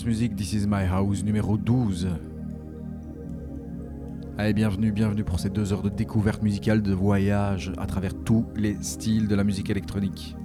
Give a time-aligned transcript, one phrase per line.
[0.00, 2.08] Just Music, This Is My House, numéro 12.
[4.38, 8.46] Allez, bienvenue, bienvenue pour ces deux heures de découverte musicale, de voyage à travers tous
[8.56, 10.36] les styles de la musique électronique.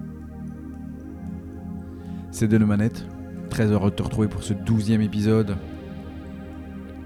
[2.32, 3.06] C'est de nos manettes.
[3.50, 5.56] Très heureux de te retrouver pour ce douzième épisode.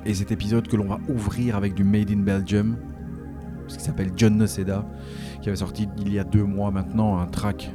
[0.07, 2.77] Et cet épisode que l'on va ouvrir avec du Made in Belgium,
[3.67, 4.89] ce qui s'appelle John Noceda,
[5.43, 7.71] qui avait sorti il y a deux mois maintenant un track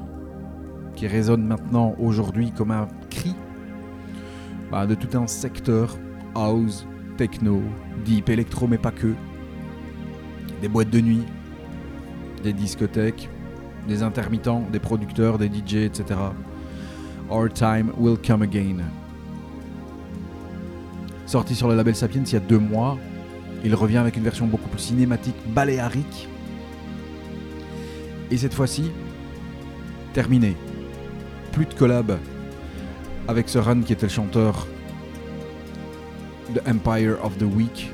[0.97, 3.37] qui résonne maintenant aujourd'hui comme un cri
[4.75, 5.97] bah, de tout un secteur
[6.35, 6.85] house,
[7.17, 7.63] techno,
[8.05, 9.15] deep, électro, mais pas que.
[10.61, 11.23] Des boîtes de nuit,
[12.43, 13.31] des discothèques,
[13.87, 16.19] des intermittents, des producteurs, des DJ, etc.
[17.31, 18.79] Our time will come again.
[21.27, 22.99] Sorti sur le label Sapiens il y a deux mois,
[23.65, 26.29] il revient avec une version beaucoup plus cinématique, baléarique.
[28.33, 28.91] Et cette fois-ci,
[30.15, 30.57] terminé.
[31.53, 32.19] Plus de collab
[33.29, 34.67] avec ce Run qui était le chanteur
[36.55, 37.91] de Empire of the Week.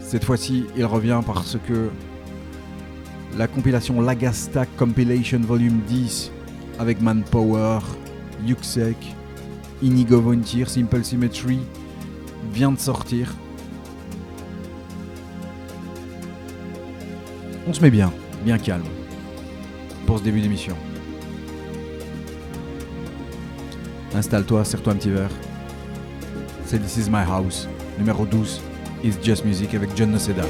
[0.00, 1.88] Cette fois-ci, il revient parce que
[3.36, 6.30] la compilation Lagasta Compilation Volume 10
[6.78, 7.78] avec Manpower,
[8.44, 8.96] Yuxek,
[9.82, 11.60] Inigo Volunteer, Simple Symmetry
[12.52, 13.34] vient de sortir.
[17.66, 18.12] On se met bien,
[18.44, 18.84] bien calme
[20.06, 20.76] pour ce début d'émission.
[24.14, 25.30] Installe-toi, serre-toi un petit verre.
[26.66, 27.68] C'est This Is My House,
[27.98, 28.60] numéro 12,
[29.04, 30.44] It's Just Music avec John Noceda.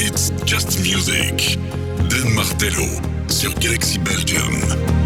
[0.00, 1.58] It's just music.
[2.10, 2.86] Dan Martello
[3.28, 5.01] sur Galaxy Belgium.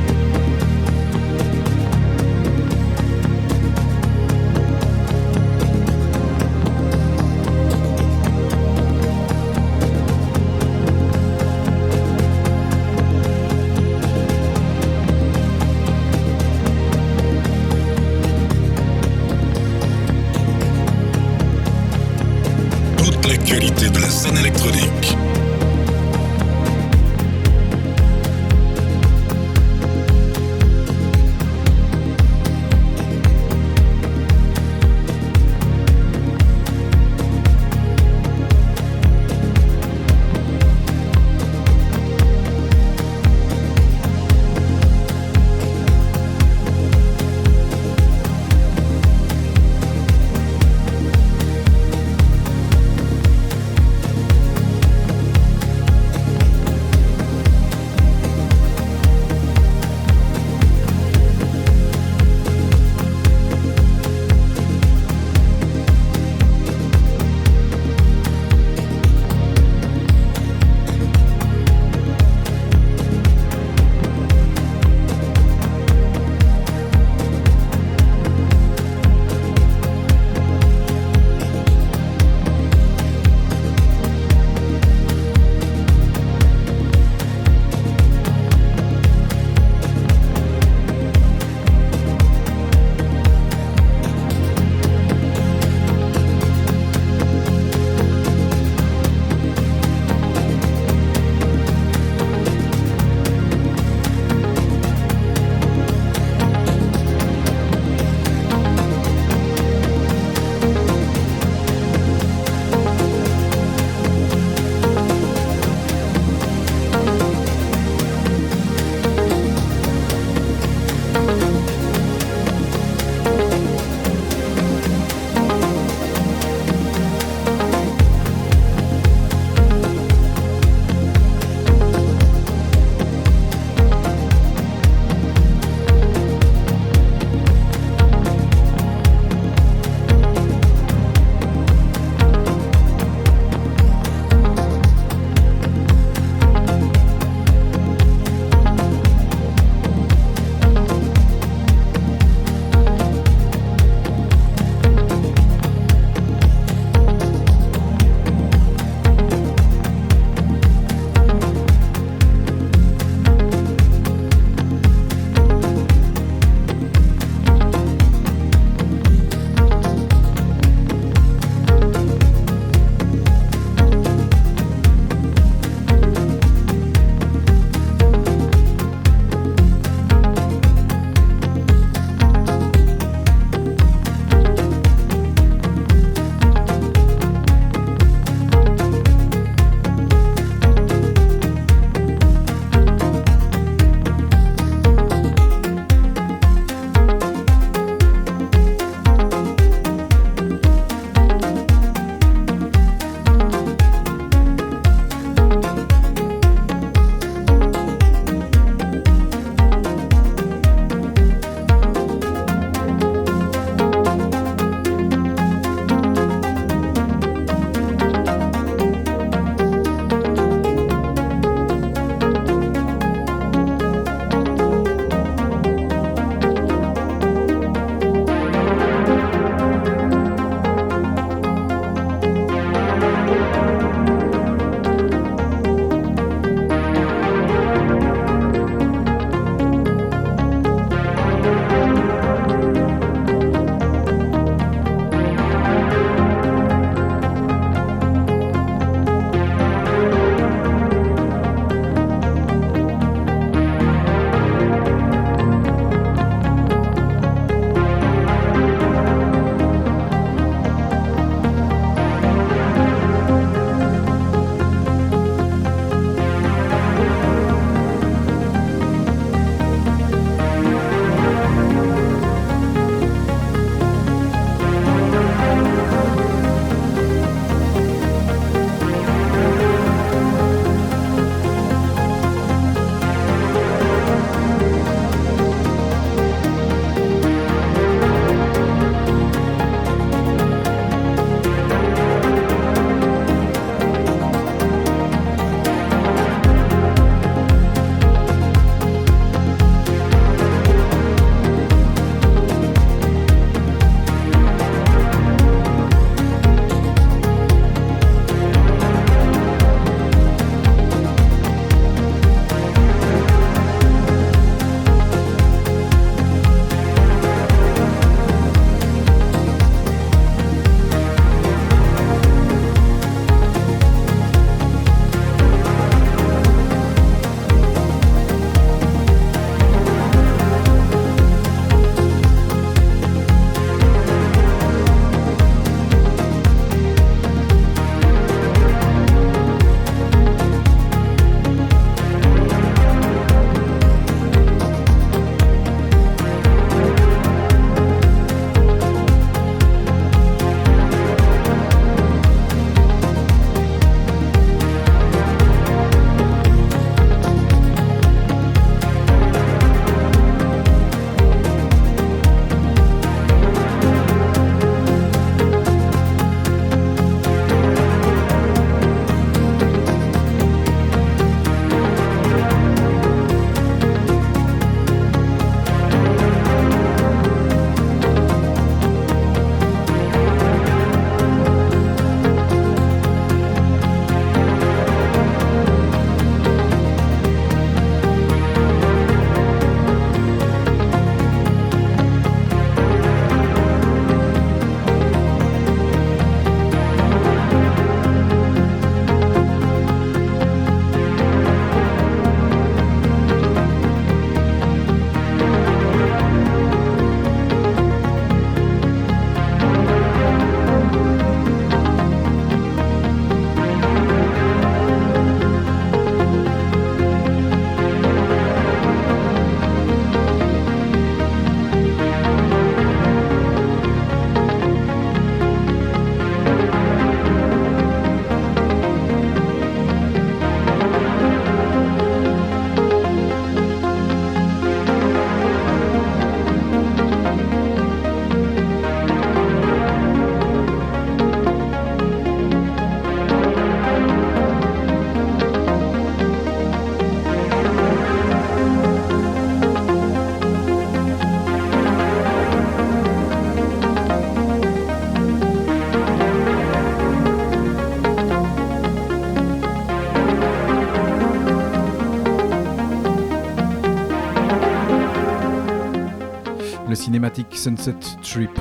[467.66, 468.56] Sunset Trip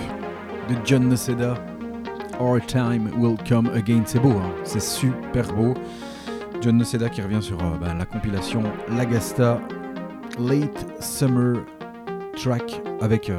[0.67, 1.55] de John Noceda.
[2.39, 4.01] Our Time Will Come Again.
[4.07, 5.75] C'est beau, hein c'est super beau.
[6.59, 8.63] John Noceda qui revient sur euh, bah, la compilation
[8.97, 9.61] Lagasta
[10.39, 11.57] Late Summer
[12.35, 13.37] Track avec euh,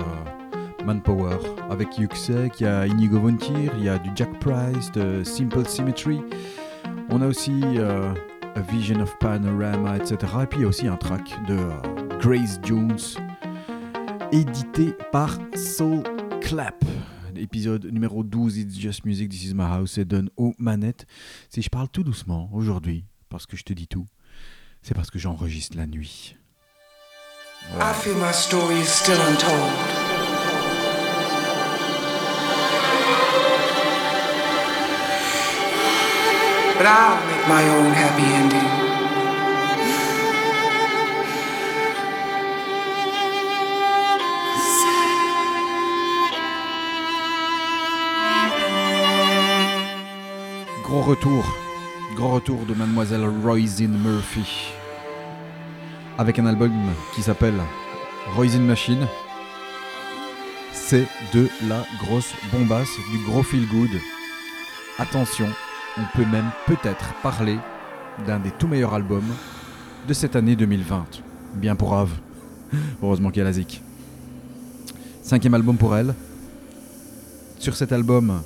[0.85, 5.25] Manpower, avec Yuxek, il y a Inigo Vontir, il y a du Jack Price, de
[5.25, 6.23] Simple Symmetry.
[7.11, 8.15] On a aussi euh,
[8.55, 10.33] A Vision of Panorama, etc.
[10.45, 11.59] Et puis il y a aussi un track de
[12.21, 13.01] Grace Jones,
[14.33, 16.03] édité par Soul
[16.41, 16.85] Clap.
[17.37, 21.07] Épisode numéro 12, It's Just Music, This Is My House, et donne aux manettes.
[21.51, 24.07] Si je parle tout doucement aujourd'hui, parce que je te dis tout,
[24.83, 26.37] c'est parce que j'enregistre la nuit.
[27.79, 29.53] I feel my story is still untold.
[36.79, 38.86] But I'll make my own happy ending.
[52.17, 54.73] Gros retour de Mademoiselle Roisin Murphy
[56.19, 56.73] avec un album
[57.15, 57.55] qui s'appelle
[58.35, 59.07] Roisin Machine.
[60.73, 64.01] C'est de la grosse bombasse, du gros feel good.
[64.99, 65.47] Attention,
[65.97, 67.57] on peut même peut-être parler
[68.27, 69.33] d'un des tout meilleurs albums
[70.09, 71.07] de cette année 2020.
[71.55, 72.19] Bien pour Ave.
[73.01, 73.81] Heureusement qu'il y a la.
[75.23, 76.17] Cinquième album pour elle.
[77.61, 78.43] Sur cet album,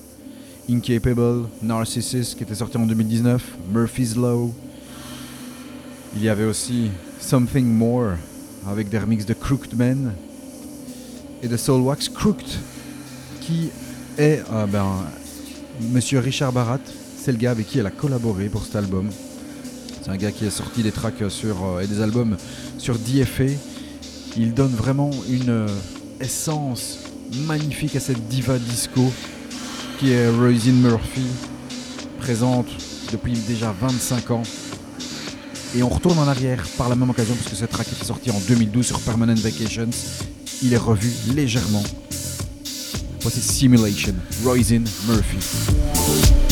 [0.71, 4.55] Incapable, Narcissus qui était sorti en 2019, Murphy's Law.
[6.15, 8.13] Il y avait aussi Something More
[8.69, 10.13] avec des remixes de Crooked Men
[11.43, 12.47] et de Soulwax Crooked
[13.41, 13.71] qui
[14.17, 14.87] est euh, ben,
[15.93, 16.79] Monsieur Richard Barat,
[17.19, 19.09] c'est le gars avec qui elle a collaboré pour cet album.
[20.03, 22.37] C'est un gars qui a sorti des tracks sur, euh, et des albums
[22.79, 23.45] sur DFA.
[24.37, 25.67] Il donne vraiment une euh,
[26.21, 27.01] essence
[27.49, 29.11] magnifique à cette diva disco
[30.01, 31.27] qui est Roisin Murphy,
[32.21, 32.69] présente
[33.13, 34.43] depuis déjà 25 ans.
[35.77, 38.31] Et on retourne en arrière par la même occasion, parce que cette track était sortie
[38.31, 39.91] en 2012 sur Permanent Vacations.
[40.63, 41.83] Il est revu légèrement.
[43.21, 46.50] Voici Simulation, Roisin Murphy.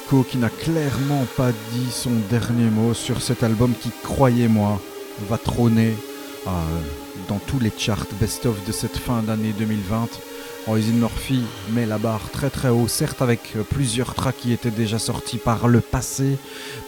[0.00, 4.80] Qui n'a clairement pas dit son dernier mot sur cet album qui, croyez-moi,
[5.28, 5.94] va trôner
[6.46, 6.50] euh,
[7.28, 10.08] dans tous les charts best-of de cette fin d'année 2020.
[10.68, 14.70] Oisin Murphy met la barre très très haut, certes avec euh, plusieurs tracks qui étaient
[14.70, 16.38] déjà sortis par le passé,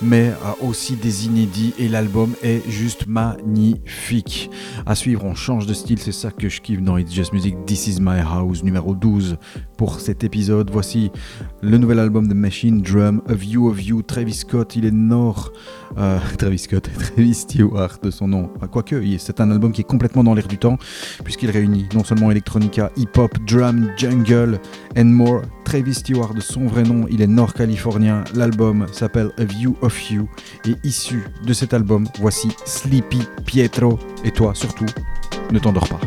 [0.02, 4.50] mais euh, aussi des inédits et l'album est juste magnifique.
[4.86, 7.54] À suivre, on change de style, c'est ça que je kiffe dans It's Just Music.
[7.66, 9.36] This is My House numéro 12
[9.78, 10.70] pour cet épisode.
[10.70, 11.10] Voici
[11.62, 15.52] le nouvel album de Machine Drum, A View of You, Travis Scott, il est nord.
[15.96, 18.50] Euh, Travis Scott, Travis Stewart de son nom.
[18.70, 20.76] Quoique, c'est un album qui est complètement dans l'air du temps,
[21.24, 24.58] puisqu'il réunit non seulement electronica, hip-hop, drum, jungle
[24.98, 25.42] and more.
[25.64, 28.24] Travis Stewart de son vrai nom, il est nord-californien.
[28.34, 30.28] L'album s'appelle A View of You
[30.66, 33.98] et issu de cet album, voici Sleepy Pietro.
[34.24, 34.86] Et toi, surtout,
[35.52, 36.00] ne t'endors pas.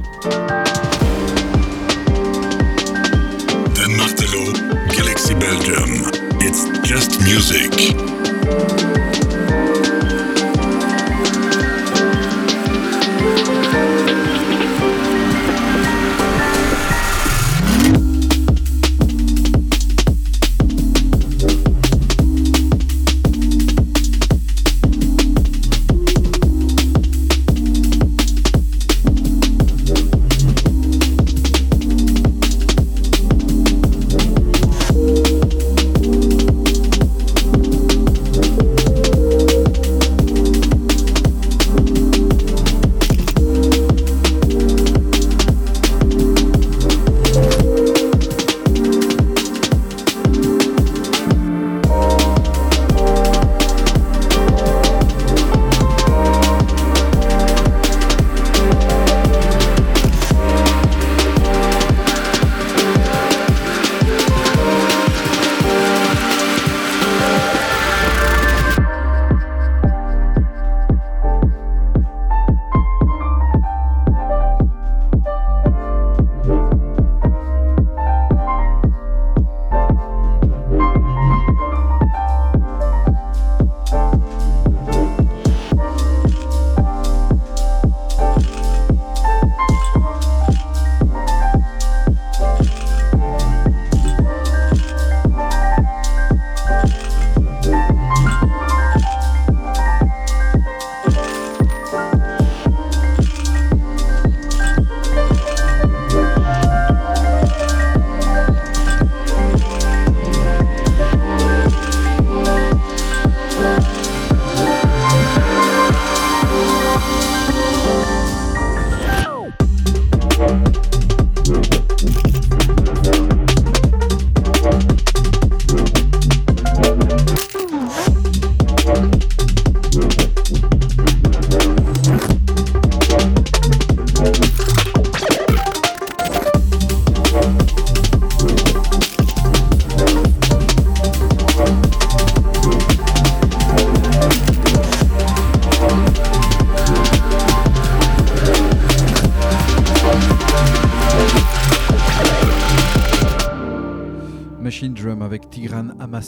[5.34, 6.06] Belgium.
[6.42, 9.11] It's just music.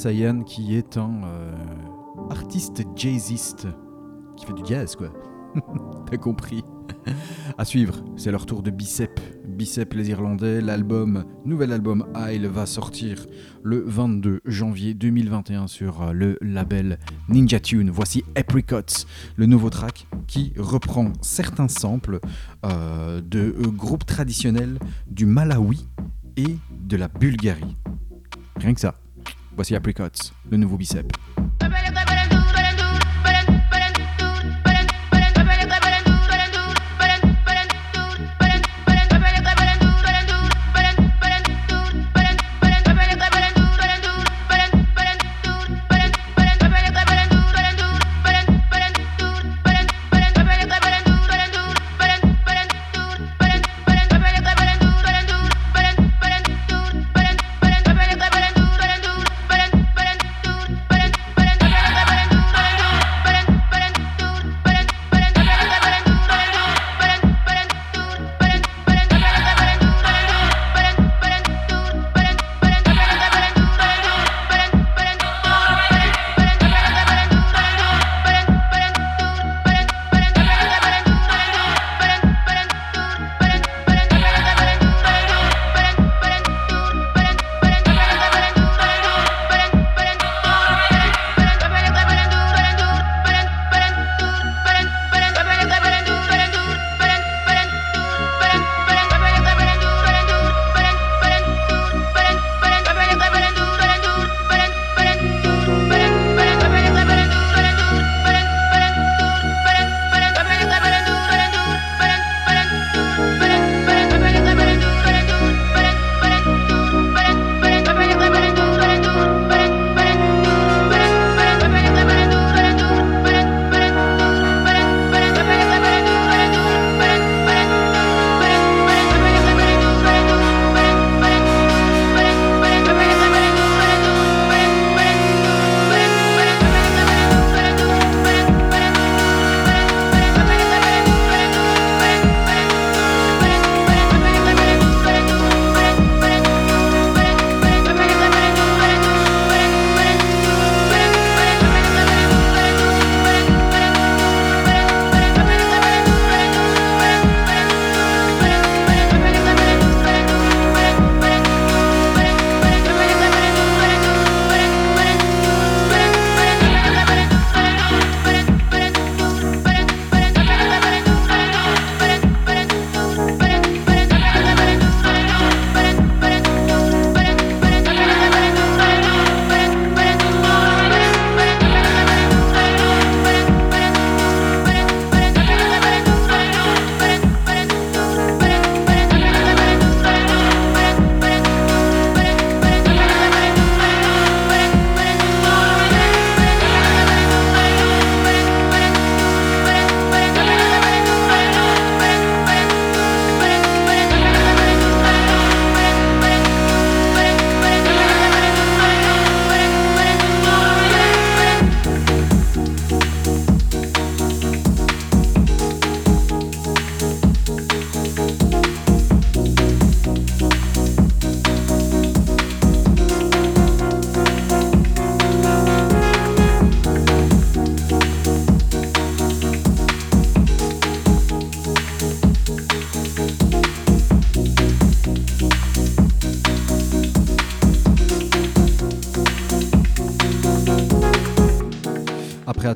[0.06, 1.56] Amasayan qui est un euh,
[2.30, 3.68] artiste jazziste
[4.36, 5.14] qui fait du jazz quoi.
[6.12, 6.62] T'as compris
[7.58, 9.18] À suivre, c'est leur tour de Bicep.
[9.48, 13.26] Bicep les Irlandais, l'album, nouvel album Isle va sortir
[13.62, 17.90] le 22 janvier 2021 sur euh, le label Ninja Tune.
[17.90, 19.06] Voici Apricots,
[19.38, 22.20] le nouveau track qui reprend certains samples
[22.66, 25.88] euh, de groupes traditionnels du Malawi
[26.36, 27.78] et de la Bulgarie.
[28.58, 28.96] Rien que ça.
[29.56, 31.12] Voici Apricots, le nouveau Bicep.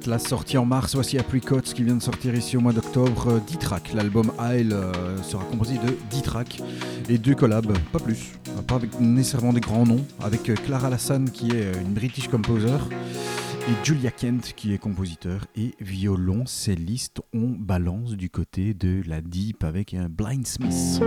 [0.08, 3.42] La sortie en mars, voici Apricots qui vient de sortir ici au mois d'octobre.
[3.46, 6.62] 10 euh, tracks, l'album Isle euh, sera composé de 10 tracks
[7.10, 8.32] et deux collabs, pas plus,
[8.68, 12.78] pas avec nécessairement des grands noms, avec euh, Clara Lassan qui est une British composer
[13.68, 17.22] et Julia Kent qui est compositeur et violon celliste.
[17.34, 21.02] On balance du côté de la deep avec un Blindsmith.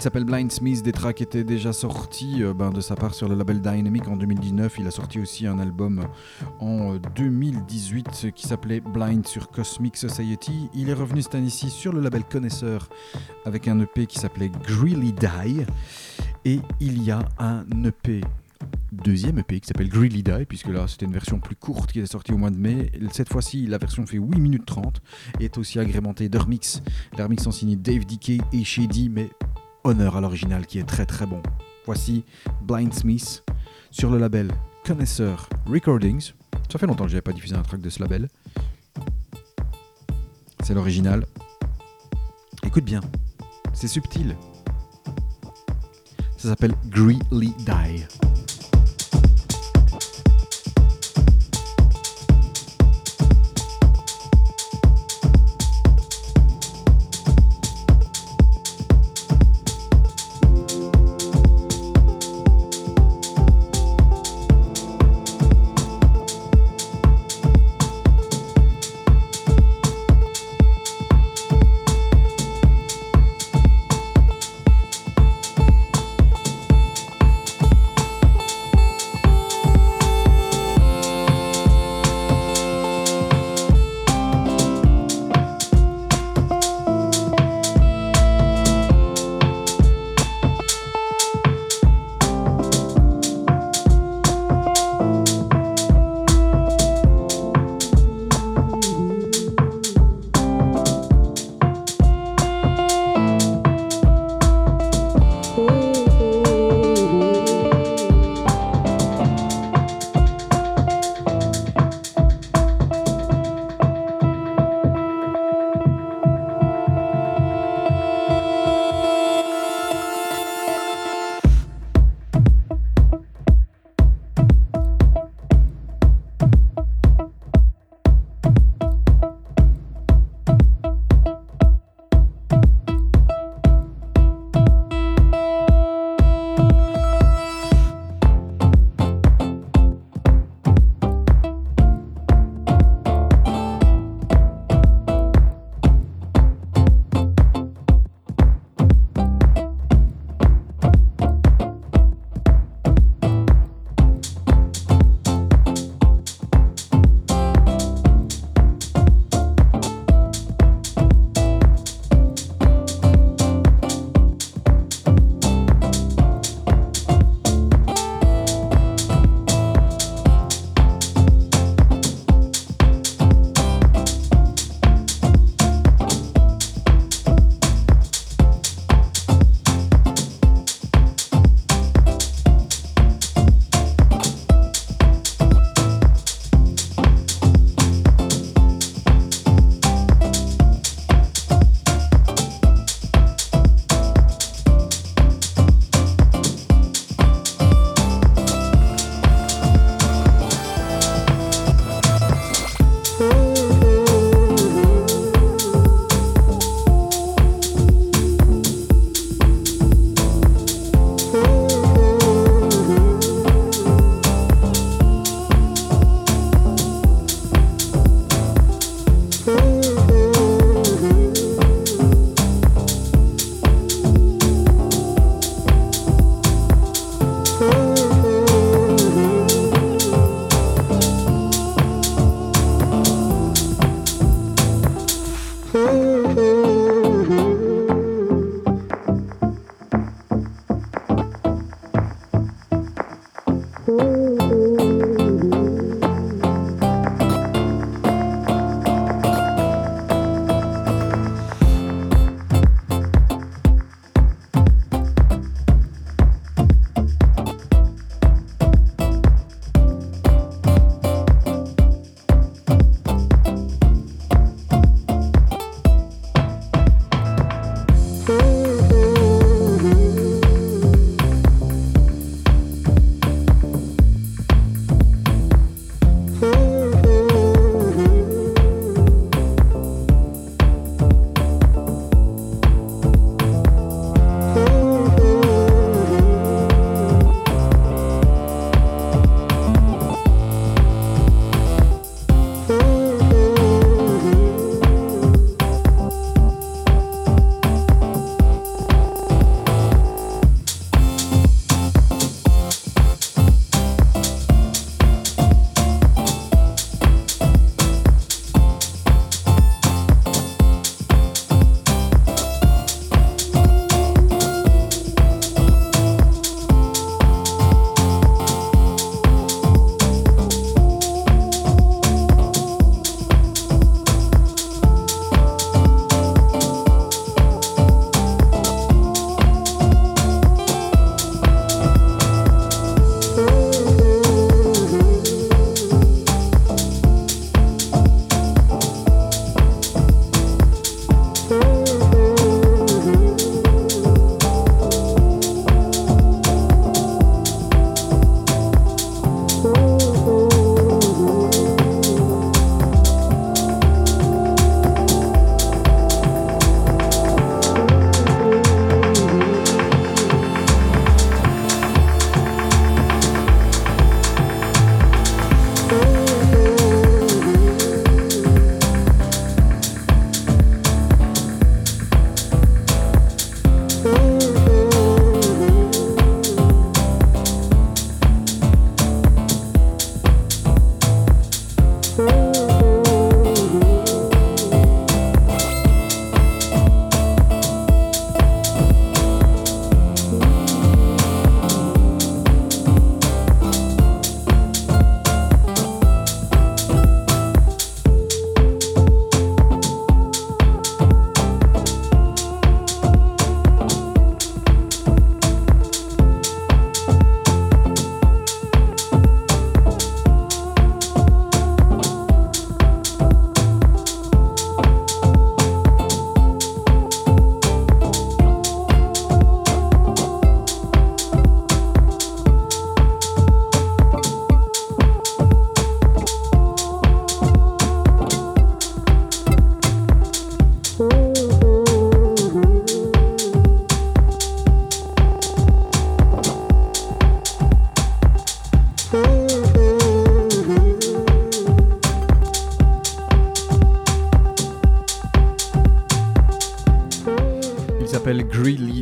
[0.00, 3.28] Il s'appelle Blind Smith, des tracks étaient déjà sortis euh, ben, de sa part sur
[3.28, 4.76] le label Dynamic en 2019.
[4.78, 6.06] Il a sorti aussi un album
[6.58, 10.70] en 2018 qui s'appelait Blind sur Cosmic Society.
[10.72, 12.88] Il est revenu cette année-ci sur le label Connaisseur
[13.44, 15.66] avec un EP qui s'appelait Greely Die.
[16.46, 18.22] Et il y a un EP,
[18.92, 22.06] deuxième EP qui s'appelle Greedy Die, puisque là c'était une version plus courte qui est
[22.06, 22.90] sortie au mois de mai.
[23.12, 25.02] Cette fois-ci, la version fait 8 minutes 30
[25.40, 26.30] et est aussi agrémentée.
[26.32, 26.80] Les remix
[27.42, 29.28] sont signés Dave Dickey et Shady, mais
[29.84, 31.42] honneur à l'original qui est très très bon.
[31.86, 32.24] Voici
[32.62, 33.42] Blind Smith
[33.90, 34.50] sur le label
[34.84, 36.32] Connoisseur Recordings.
[36.70, 38.28] Ça fait longtemps que j'avais pas diffusé un track de ce label.
[40.62, 41.26] C'est l'original.
[42.64, 43.00] Écoute bien,
[43.72, 44.36] c'est subtil.
[46.36, 48.29] Ça s'appelle Greedly Die.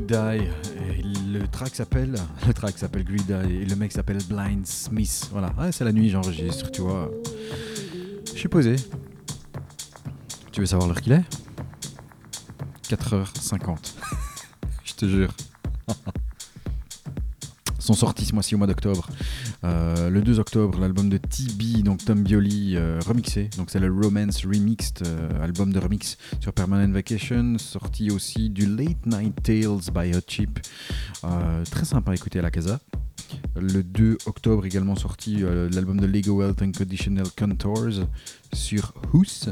[0.09, 0.49] Die.
[0.99, 2.15] Et le track s'appelle.
[2.47, 3.63] Le track s'appelle Greeley Die.
[3.63, 5.29] Et le mec s'appelle Blind Smith.
[5.31, 5.53] Voilà.
[5.59, 7.11] Ouais, c'est la nuit, j'enregistre, tu vois.
[8.25, 8.77] Je suis posé.
[10.51, 11.25] Tu veux savoir l'heure qu'il est?
[12.89, 13.77] 4h50.
[14.85, 15.31] Je te jure.
[17.79, 19.07] sont sortis ce mois-ci au mois d'octobre.
[19.65, 21.58] Euh, le 2 octobre, l'album de TB,
[21.89, 23.49] donc Tom Bioli, euh, remixé.
[23.57, 27.57] Donc c'est le Romance Remixed, euh, album de remix sur Permanent Vacation.
[27.57, 30.59] Sorti aussi du Late Night Tales by Hot Chip.
[31.25, 32.79] Euh, très sympa à écouter à la casa.
[33.57, 35.37] Le 2 octobre également sorti
[35.73, 38.07] l'album de Lego Health Unconditional Contours
[38.53, 39.49] sur Who's.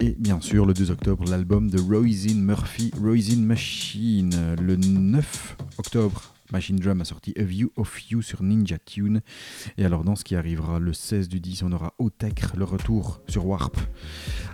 [0.00, 4.34] Et bien sûr, le 2 octobre, l'album de Roisin Murphy, Roisin Machine.
[4.60, 9.22] Le 9 octobre, Machine Drum a sorti A View of You sur Ninja Tune.
[9.78, 13.22] Et alors, dans ce qui arrivera le 16 du 10, on aura Otek, le retour
[13.26, 13.76] sur Warp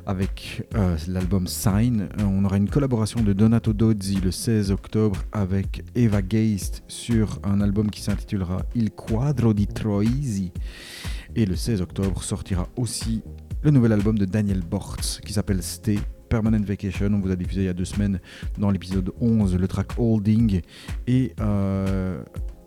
[0.06, 2.02] avec euh, l'album Sign.
[2.02, 7.40] Euh, On aura une collaboration de Donato Dozzi le 16 octobre avec Eva Geist sur
[7.42, 10.52] un album qui s'intitulera Il Quadro di Troisi.
[11.34, 13.22] Et le 16 octobre sortira aussi
[13.62, 17.10] le nouvel album de Daniel Bortz qui s'appelle Stay Permanent Vacation.
[17.12, 18.20] On vous a diffusé il y a deux semaines
[18.58, 20.60] dans l'épisode 11 le track Holding.
[21.06, 22.22] Et euh,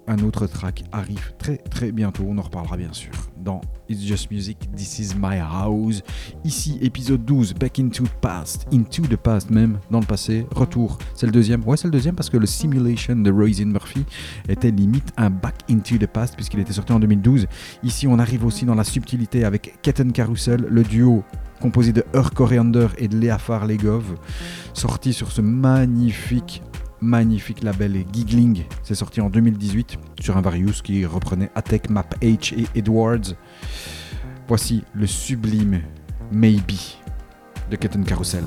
[0.08, 2.24] un autre track arrive très très bientôt.
[2.28, 6.02] On en reparlera bien sûr dans It's Just Music, This Is My House.
[6.44, 8.68] Ici, épisode 12, Back into the Past.
[8.72, 10.46] Into the Past même, dans le passé.
[10.56, 10.98] Retour.
[11.16, 11.64] C'est le deuxième.
[11.66, 14.06] Ouais, c'est le deuxième parce que le Simulation de Roisin Murphy
[14.48, 17.48] était limite un Back into the Past puisqu'il était sorti en 2012.
[17.84, 21.24] Ici, on arrive aussi dans la subtilité avec Ketten Carousel, le duo
[21.62, 24.16] composé de Ur Coriander et de Léa Farlegov,
[24.74, 26.64] sorti sur ce magnifique
[27.02, 28.64] magnifique label Giggling.
[28.84, 33.36] C'est sorti en 2018 sur un Various qui reprenait Atek, Map H et Edwards.
[34.48, 35.82] Voici le sublime
[36.32, 36.98] Maybe
[37.70, 38.44] de Ketten Carousel.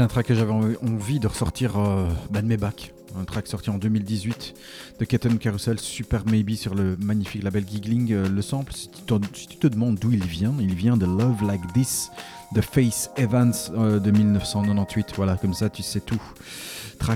[0.00, 2.94] C'est un track que j'avais envie- de ressortir euh, bah, de.
[3.20, 4.54] Un track sorti en 2018
[4.98, 8.10] de Ketten Carousel, Super Maybe sur le magnifique label Giggling.
[8.14, 10.96] Euh, le sample, si tu, te, si tu te demandes d'où il vient, il vient
[10.96, 12.10] de Love Like This
[12.54, 15.12] de Face Evans euh, de 1998.
[15.16, 16.22] Voilà, comme ça tu sais tout.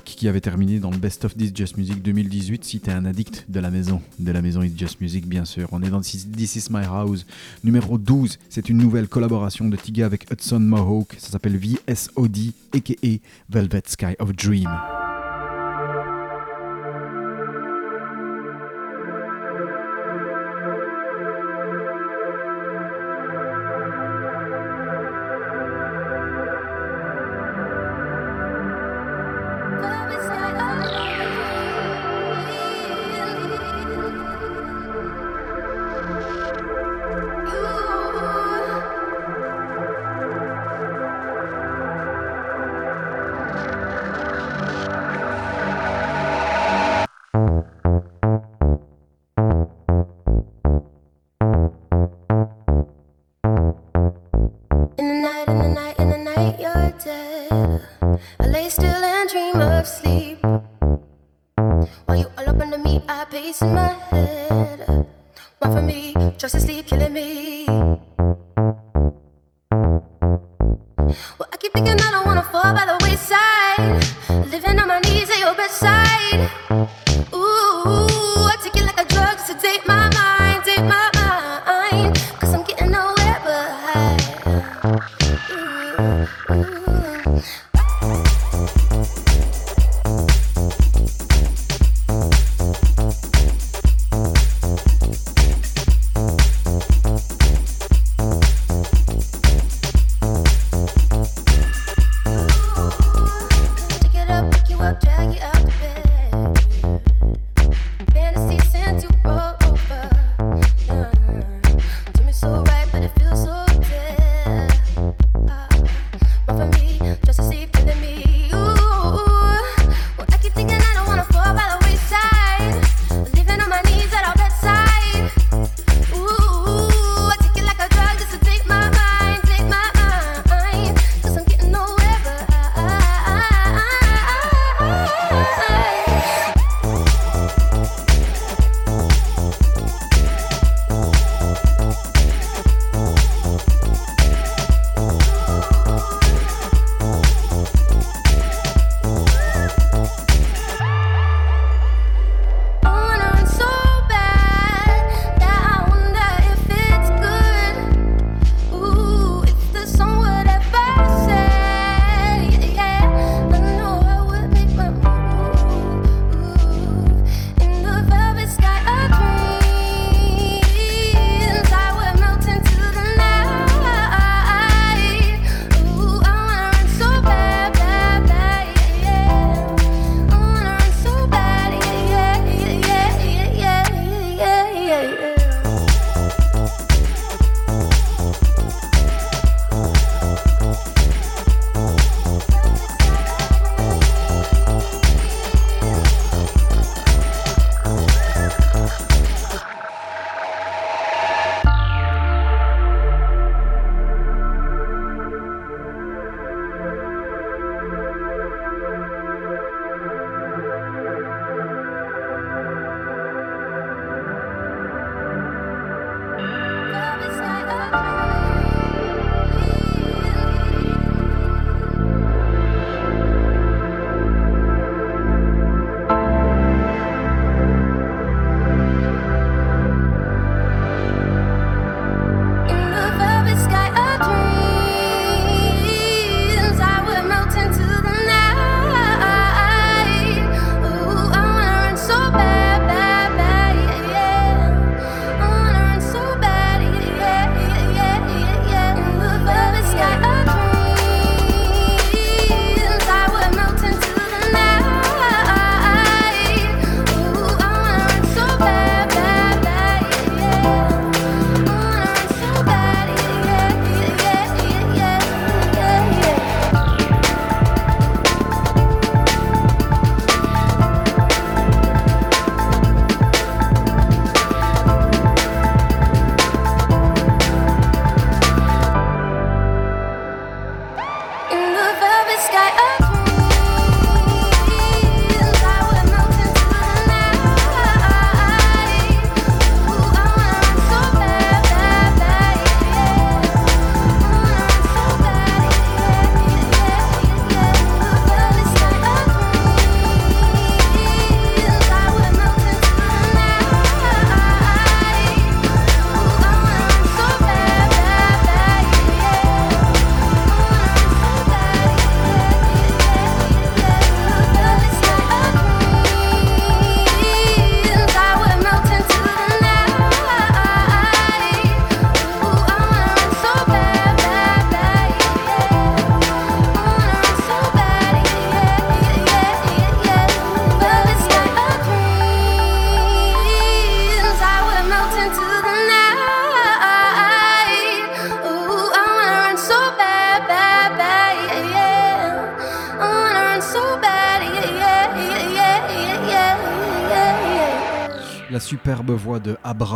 [0.01, 3.45] Qui avait terminé dans le Best of This Just Music 2018 si t'es un addict
[3.49, 5.69] de la maison, de la maison It's Just Music bien sûr.
[5.73, 7.27] On est dans This This Is My House
[7.63, 8.39] numéro 12.
[8.49, 11.15] C'est une nouvelle collaboration de Tiga avec Hudson Mohawk.
[11.19, 13.09] Ça s'appelle VSOD aka
[13.51, 14.71] Velvet Sky of Dream.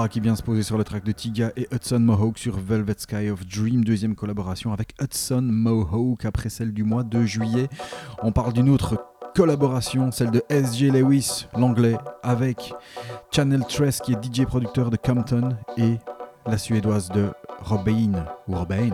[0.09, 3.31] Qui vient se poser sur le track de Tiga et Hudson Mohawk sur Velvet Sky
[3.31, 7.69] of Dream, deuxième collaboration avec Hudson Mohawk après celle du mois de juillet.
[8.23, 9.05] On parle d'une autre
[9.35, 12.73] collaboration, celle de SJ Lewis, l'anglais, avec
[13.31, 15.99] Channel Tress qui est DJ producteur de Compton et
[16.47, 17.31] la suédoise de
[17.61, 18.91] Robin ou Robin,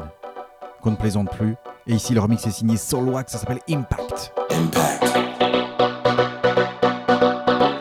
[0.83, 1.55] qu'on ne plaisante plus.
[1.87, 4.33] Et ici le remix est signé Soulwax, ça s'appelle Impact.
[4.51, 5.05] Impact.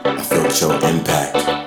[0.05, 0.73] I felt your.
[0.73, 1.62] Impact.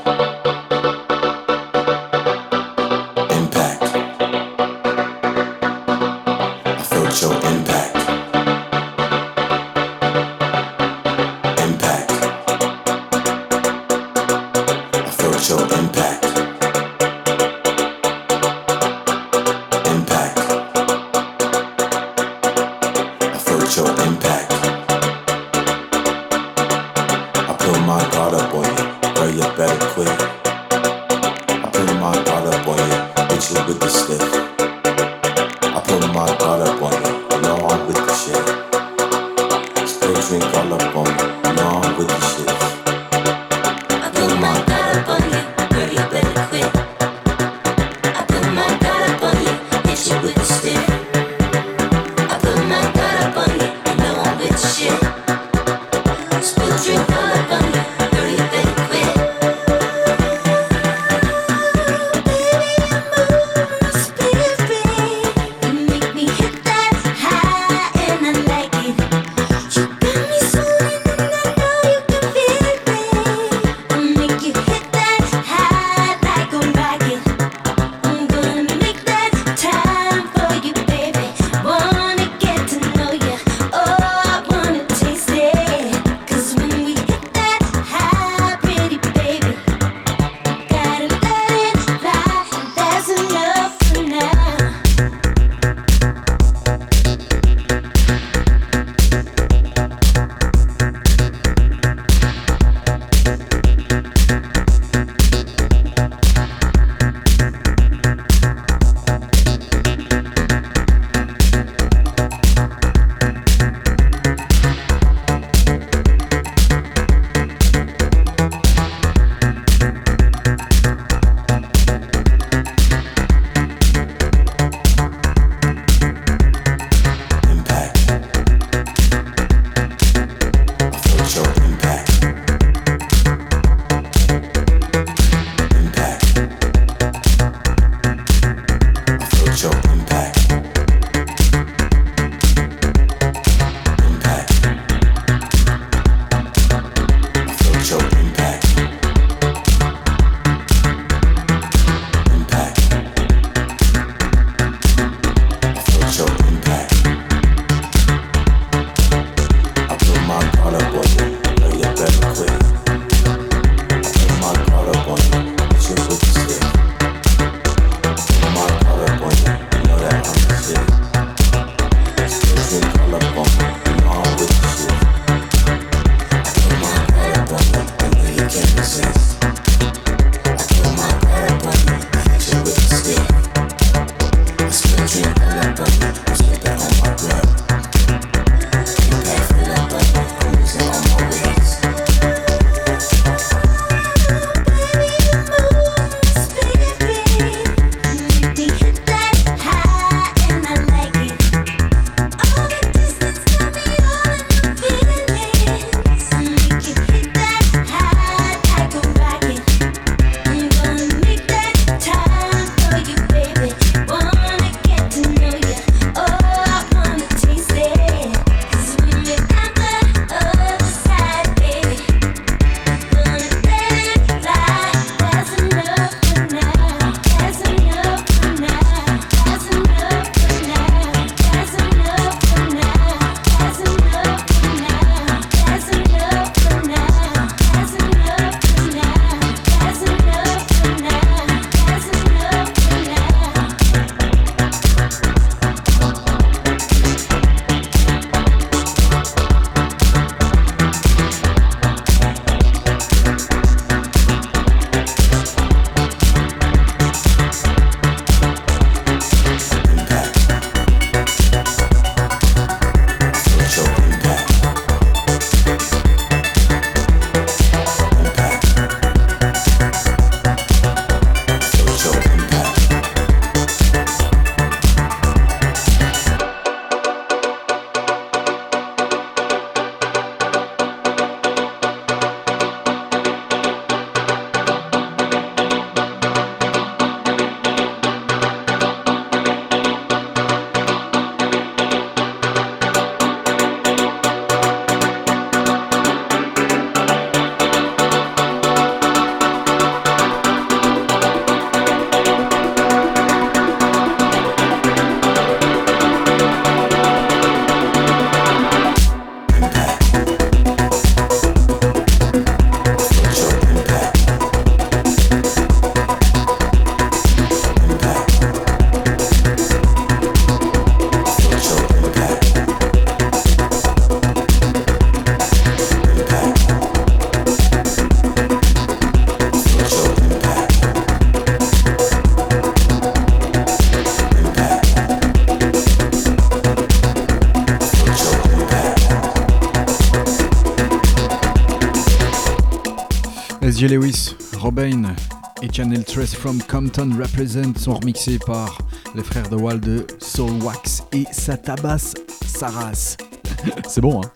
[344.58, 345.14] Robin
[345.62, 348.78] et Channel Trace from Compton Represent sont remixés par
[349.14, 353.16] les frères de Wall de Soul Wax et ça tabasse sa race.
[353.88, 354.30] C'est bon, hein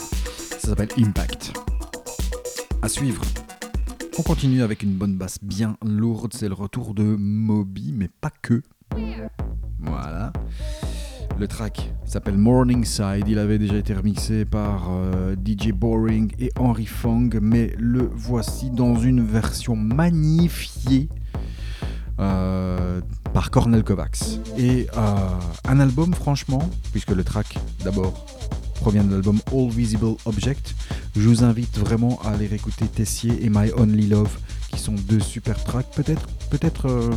[0.59, 1.53] Ça s'appelle Impact.
[2.83, 3.23] À suivre.
[4.19, 6.33] On continue avec une bonne basse bien lourde.
[6.35, 8.63] C'est le retour de Moby, mais pas que.
[9.81, 10.33] Voilà.
[11.41, 13.25] Le track s'appelle Morningside.
[13.27, 18.69] Il avait déjà été remixé par euh, DJ Boring et Henry Fong, mais le voici
[18.69, 21.09] dans une version magnifiée
[22.19, 23.01] euh,
[23.33, 24.39] par Cornel Kovacs.
[24.59, 25.17] Et euh,
[25.67, 26.61] un album, franchement,
[26.93, 28.27] puisque le track d'abord
[28.75, 30.75] provient de l'album All Visible Object,
[31.17, 34.37] je vous invite vraiment à aller écouter Tessier et My Only Love,
[34.71, 37.11] qui sont deux super tracks, peut-être peut-être euh,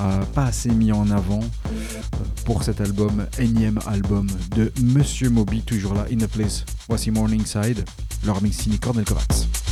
[0.00, 1.68] euh, pas assez mis en avant euh,
[2.44, 4.26] pour cet album, énième album
[4.56, 6.64] de Monsieur Moby, toujours là, In a Place.
[6.88, 7.84] Voici Morningside,
[8.24, 9.63] leur mix Cornel Kovacs.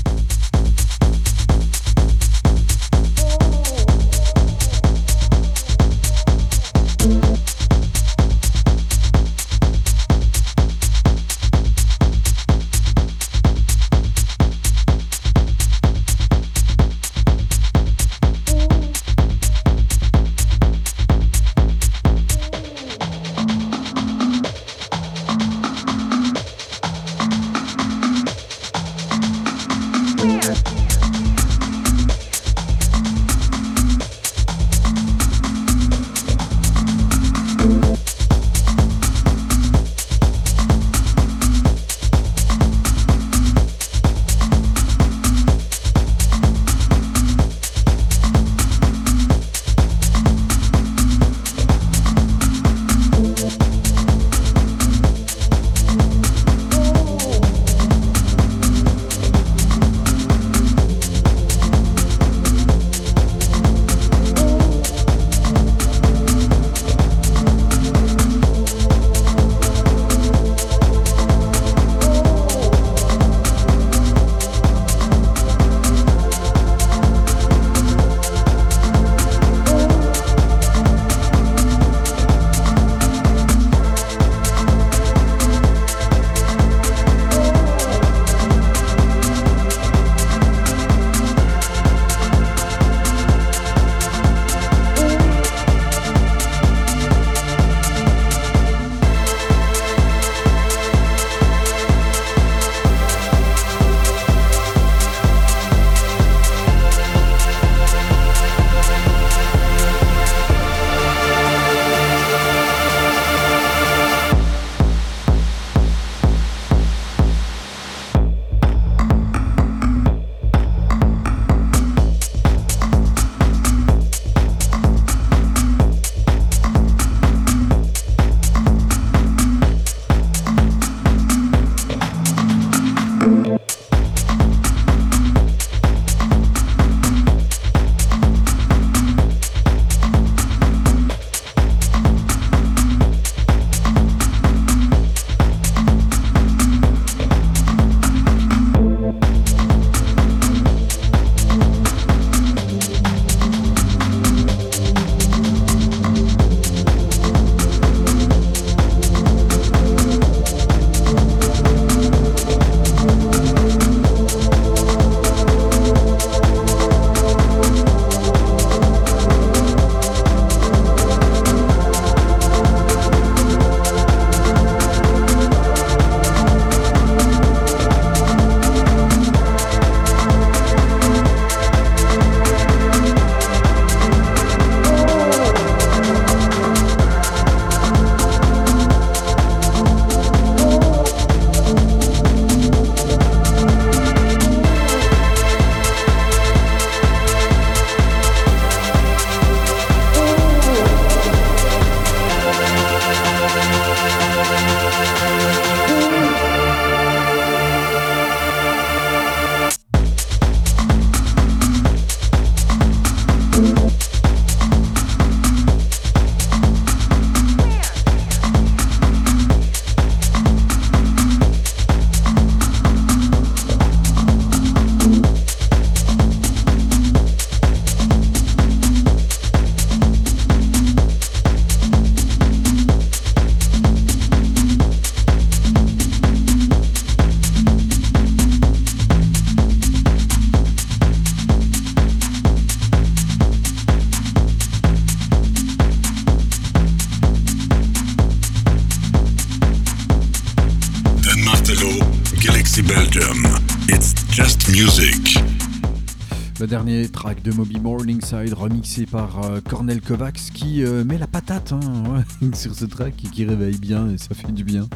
[256.84, 261.70] Dernier track de Moby Morningside remixé par euh, Cornel Kovacs qui euh, met la patate
[261.70, 262.24] hein,
[262.54, 264.88] sur ce track et qui réveille bien et ça fait du bien.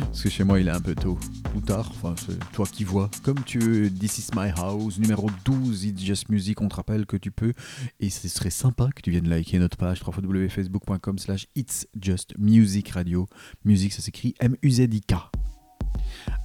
[0.00, 1.18] Parce que chez moi il est un peu tôt
[1.54, 3.10] ou tard, enfin c'est toi qui vois.
[3.22, 7.04] Comme tu veux, This is my house, numéro 12, It's Just Music, on te rappelle
[7.04, 7.52] que tu peux
[8.00, 12.88] et ce serait sympa que tu viennes liker notre page www.facebook.com slash It's Just Music
[12.88, 13.28] Radio.
[13.66, 15.14] Music ça s'écrit M-U-Z-I-K.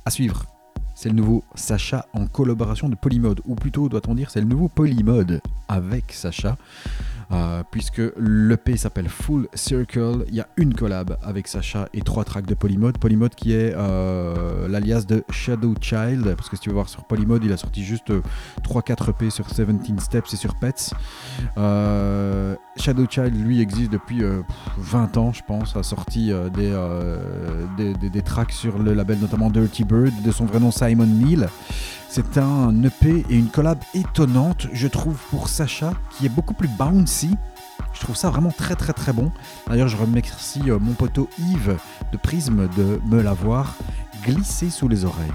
[0.04, 0.59] À suivre,
[1.00, 4.68] c'est le nouveau Sacha en collaboration de Polymode, ou plutôt doit-on dire c'est le nouveau
[4.68, 5.40] Polymode
[5.70, 6.58] avec Sacha,
[7.32, 12.24] euh, puisque l'EP s'appelle Full Circle, il y a une collab avec Sacha et trois
[12.24, 16.70] tracks de Polymode, Polymode qui est euh, l'alias de Shadow Child, parce que si tu
[16.70, 18.12] veux voir sur Polymode, il a sorti juste
[18.64, 20.92] 3-4 EP sur 17 Steps et sur Pets.
[21.58, 26.50] Euh, Shadow Child, lui, existe depuis euh, pff, 20 ans, je pense, a sorti euh,
[26.58, 31.06] euh, des- des tracks sur le label notamment Dirty Bird, de son vrai nom Simon
[31.06, 31.50] Neal.
[32.12, 36.68] C'est un EP et une collab étonnante, je trouve, pour Sacha, qui est beaucoup plus
[36.68, 37.38] bouncy.
[37.94, 39.32] Je trouve ça vraiment très très très bon.
[39.68, 41.78] D'ailleurs, je remercie euh, mon poteau Yves
[42.12, 43.76] de Prisme de me l'avoir
[44.24, 45.32] glissé sous les oreilles.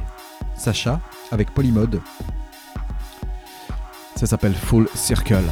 [0.56, 1.00] Sacha,
[1.30, 2.00] avec Polymode.
[4.16, 5.44] Ça s'appelle Full Circle.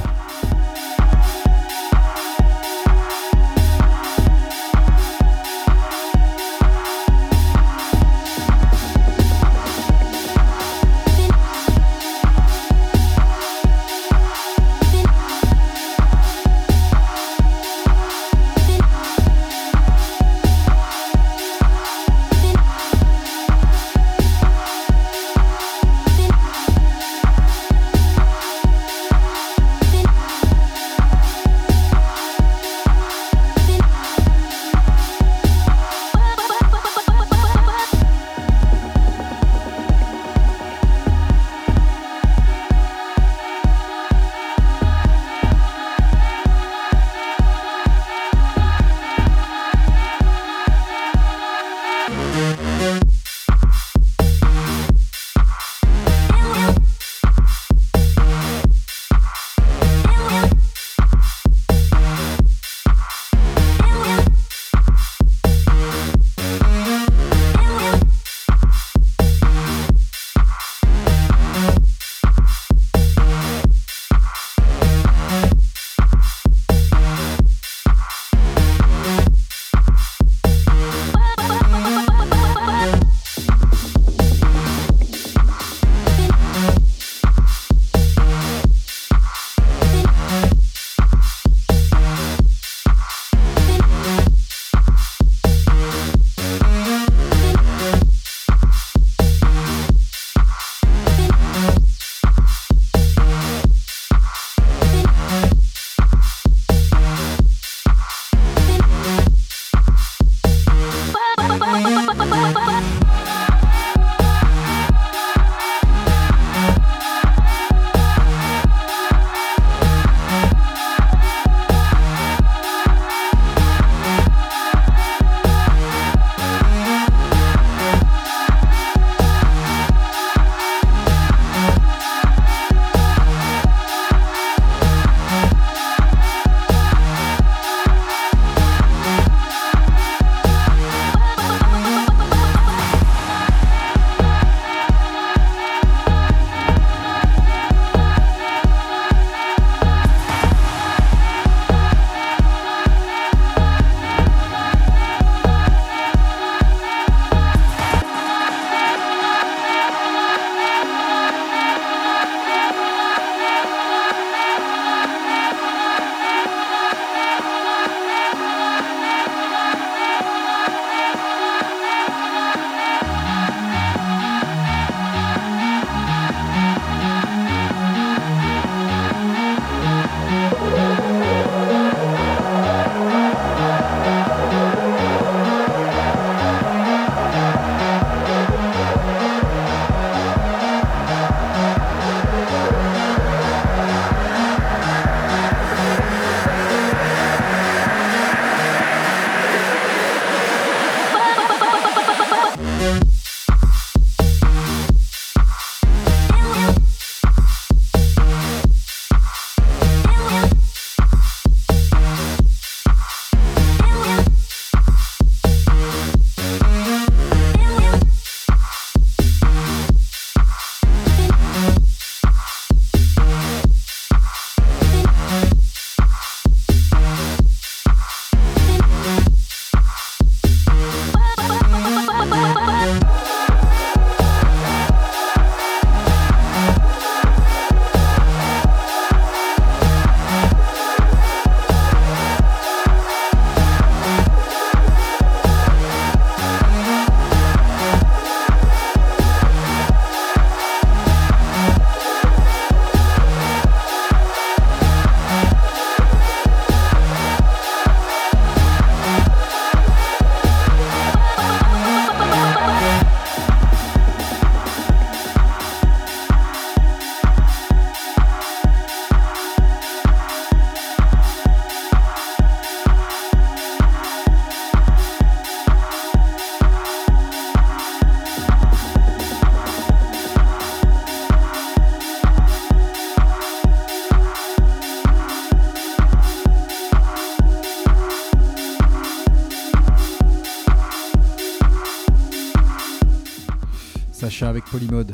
[294.73, 295.13] Polymode.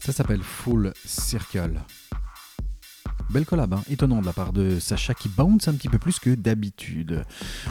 [0.00, 1.82] Ça s'appelle Full Circle.
[3.28, 6.18] Belle collab, hein, étonnant de la part de Sacha qui bounce un petit peu plus
[6.18, 7.24] que d'habitude.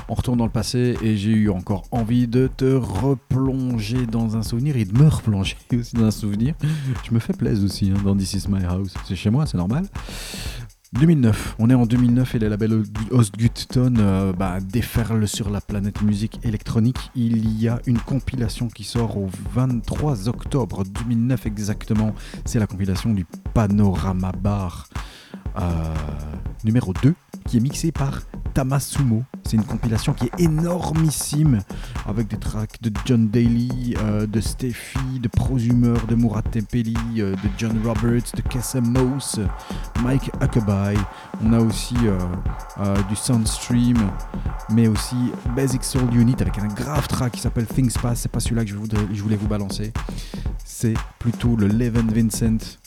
[0.08, 4.44] On retourne dans le passé et j'ai eu encore envie de te replonger dans un
[4.44, 6.54] souvenir et de me replonger aussi dans un souvenir.
[7.04, 8.94] Je me fais plaisir aussi hein, dans This Is My House.
[9.08, 9.88] C'est chez moi, c'est normal.
[10.94, 16.02] 2009, on est en 2009 et le label Ostgutton euh, bah, déferle sur la planète
[16.02, 17.10] musique électronique.
[17.16, 22.14] Il y a une compilation qui sort au 23 octobre 2009 exactement.
[22.46, 24.88] C'est la compilation du Panorama Bar
[26.64, 27.14] numéro 2
[27.46, 28.22] qui est mixé par
[28.54, 29.24] Tamasumo.
[29.46, 31.62] C'est une compilation qui est énormissime
[32.08, 37.36] avec des tracks de John Daly, euh, de Steffi, de Prosumer, de Murat Tempeli, euh,
[37.36, 39.40] de John Roberts, de Kessem Mouse,
[40.02, 40.98] Mike Huckabee.
[41.44, 42.18] On a aussi euh,
[42.80, 43.98] euh, du Soundstream,
[44.70, 48.22] mais aussi Basic Soul Unit avec un grave track qui s'appelle Things Pass.
[48.22, 49.92] C'est pas celui-là que je voulais vous balancer.
[50.64, 52.78] C'est plutôt le Leven Vincent,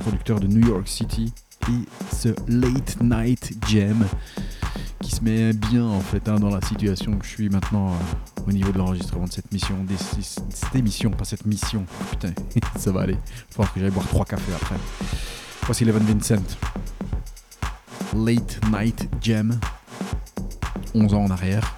[0.00, 1.32] producteur de New York City,
[1.68, 4.04] et ce Late Night Jam
[5.00, 8.40] qui se met bien en fait hein, dans la situation que je suis maintenant euh,
[8.46, 9.76] au niveau de l'enregistrement de cette mission,
[10.50, 11.84] cette émission, pas cette mission.
[12.10, 12.32] Putain,
[12.78, 13.14] ça va aller.
[13.14, 14.76] Va falloir que j'aille boire trois cafés après.
[15.64, 16.42] Voici Leven Vincent.
[18.14, 19.58] Late Night Jam.
[20.94, 21.76] 11 ans en arrière.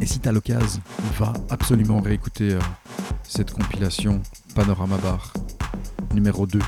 [0.00, 0.80] Et si t'as l'occasion,
[1.18, 2.60] va absolument réécouter euh,
[3.22, 4.20] cette compilation
[4.54, 5.32] Panorama Bar
[6.14, 6.58] numéro 2.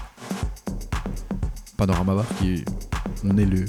[1.81, 2.64] Panorama Bar qui est,
[3.24, 3.64] on est le,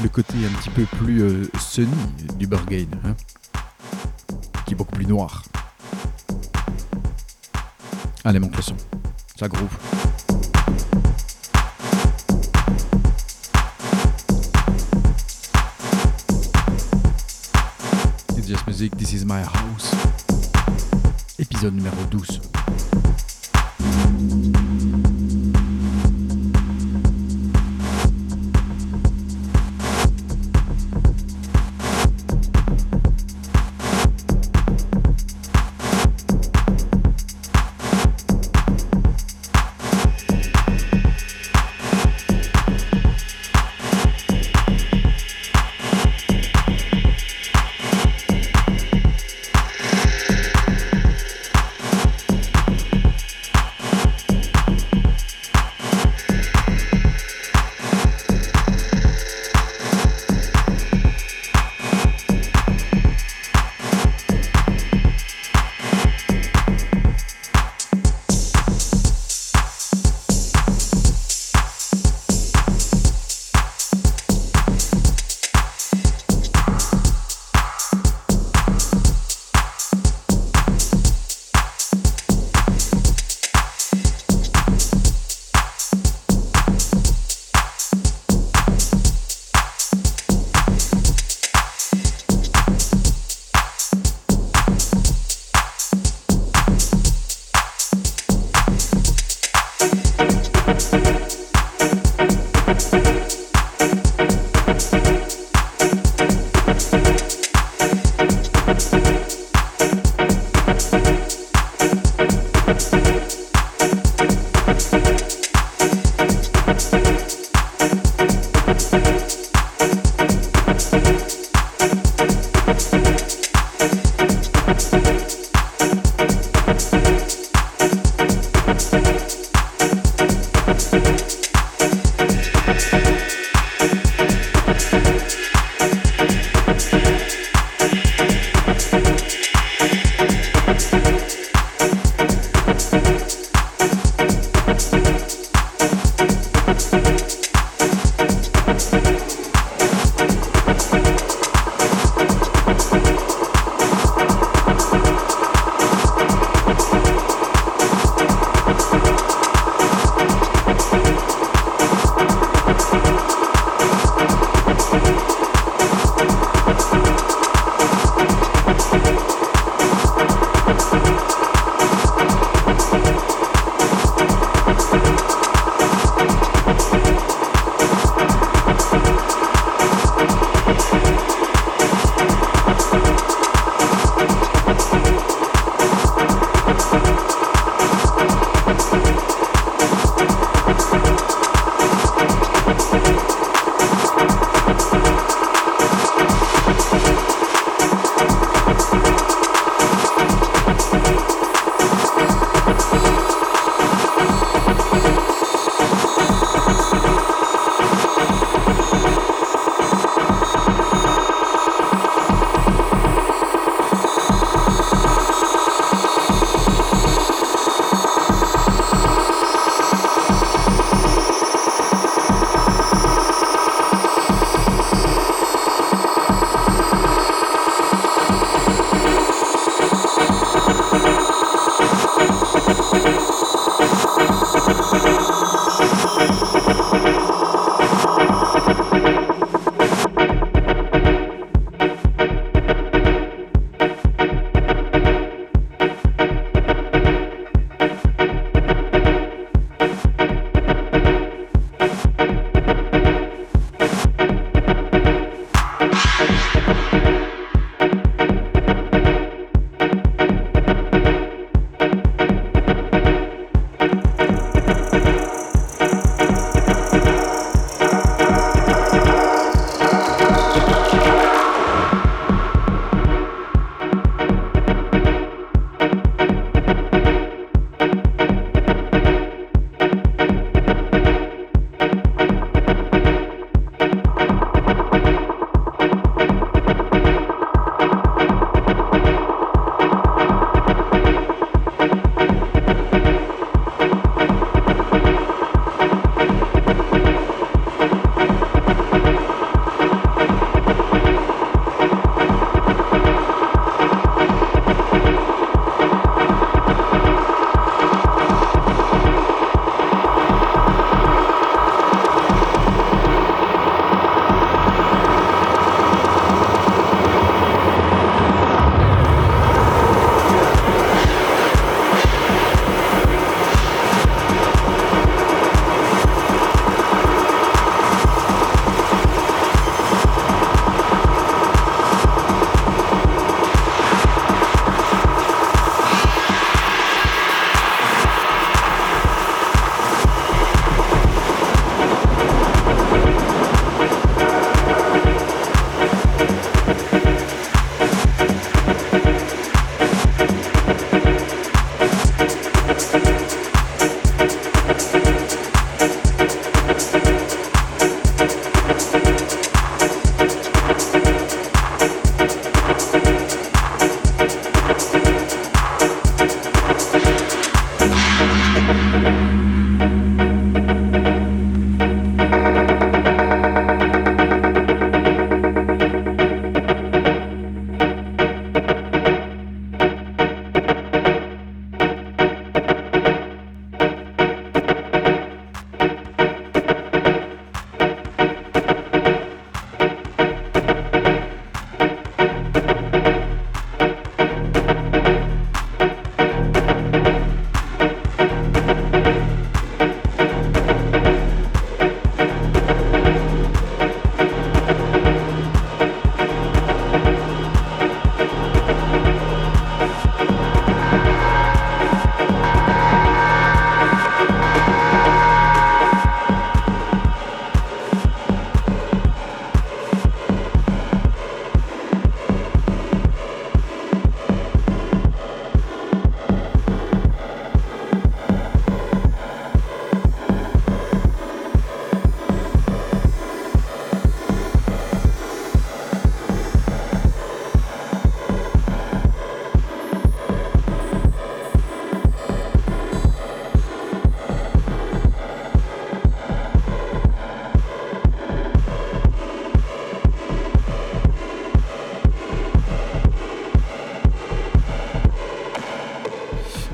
[0.00, 1.90] le côté un petit peu plus euh, sunny
[2.38, 3.16] du Burgain, hein,
[4.64, 5.42] qui est beaucoup plus noir.
[8.24, 8.76] Allez, monte le son,
[9.36, 9.76] ça groove.
[18.36, 19.90] It's Just Music, This Is My House.
[21.40, 22.40] Épisode numéro 12.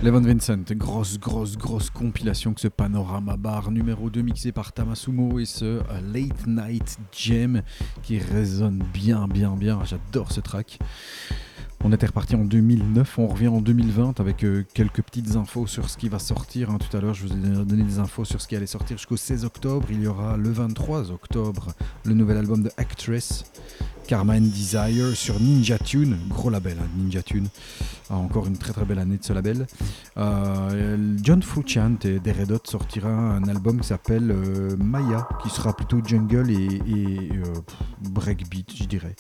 [0.09, 5.39] Levon Vincent, grosse, grosse, grosse compilation que ce panorama bar numéro 2 mixé par Tamasumo
[5.39, 5.83] et ce euh,
[6.15, 7.61] Late Night Jam
[8.03, 9.81] qui résonne bien, bien, bien.
[9.85, 10.79] J'adore ce track.
[11.85, 15.91] On était reparti en 2009, on revient en 2020 avec euh, quelques petites infos sur
[15.91, 16.71] ce qui va sortir.
[16.71, 16.79] hein.
[16.79, 19.19] Tout à l'heure, je vous ai donné des infos sur ce qui allait sortir jusqu'au
[19.19, 19.87] 16 octobre.
[19.91, 21.75] Il y aura le 23 octobre
[22.07, 23.45] le nouvel album de Actress,
[24.07, 27.49] Karma and Desire sur Ninja Tune, gros label, hein, Ninja Tune.
[28.11, 29.67] Encore une très très belle année de ce label.
[30.17, 35.75] Euh, John Frusciante et des Red sortira un album qui s'appelle euh, Maya, qui sera
[35.75, 37.53] plutôt jungle et, euh,
[38.01, 39.15] breakbeat, je dirais.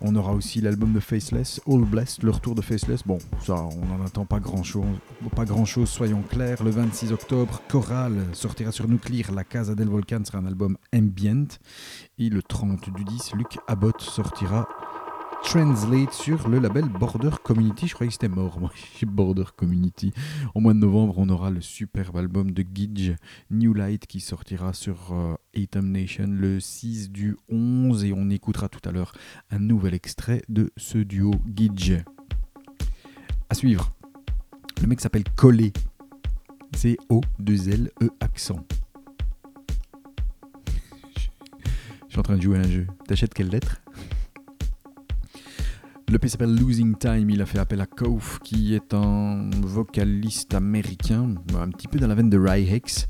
[0.00, 3.02] On aura aussi l'album de Faceless, All Blessed, le retour de Faceless.
[3.06, 4.84] Bon, ça, on n'en attend pas grand chose,
[5.36, 6.64] pas grand chose, soyons clairs.
[6.64, 11.46] Le 26 octobre, Choral sortira sur Nuclear, La Casa del Volcan sera un album ambient.
[12.18, 14.66] Et le 30 du 10, Luc Abbott sortira
[15.42, 17.88] Translate sur le label Border Community.
[17.88, 18.70] Je croyais que c'était mort, moi,
[19.02, 20.12] Border Community.
[20.54, 23.16] Au mois de novembre, on aura le superbe album de Gidge,
[23.50, 28.04] New Light, qui sortira sur euh, Atom Nation le 6 du 11.
[28.04, 29.12] Et on écoutera tout à l'heure
[29.50, 31.94] un nouvel extrait de ce duo Gidge.
[33.48, 33.92] À suivre,
[34.80, 35.72] le mec s'appelle Collé.
[36.76, 38.64] C'est O-2-L-E accent.
[41.16, 42.86] Je suis en train de jouer à un jeu.
[43.08, 43.80] T'achètes quelle lettre?
[46.10, 47.30] Le P s'appelle Losing Time.
[47.30, 52.08] Il a fait appel à Kauf, qui est un vocaliste américain, un petit peu dans
[52.08, 53.06] la veine de Rai Hex.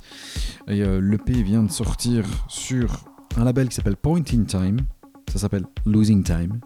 [0.68, 3.06] Et euh, l'EP vient de sortir sur
[3.39, 4.81] un label qui s'appelle Point in Time.
[5.32, 6.60] Ça s'appelle Losing Time.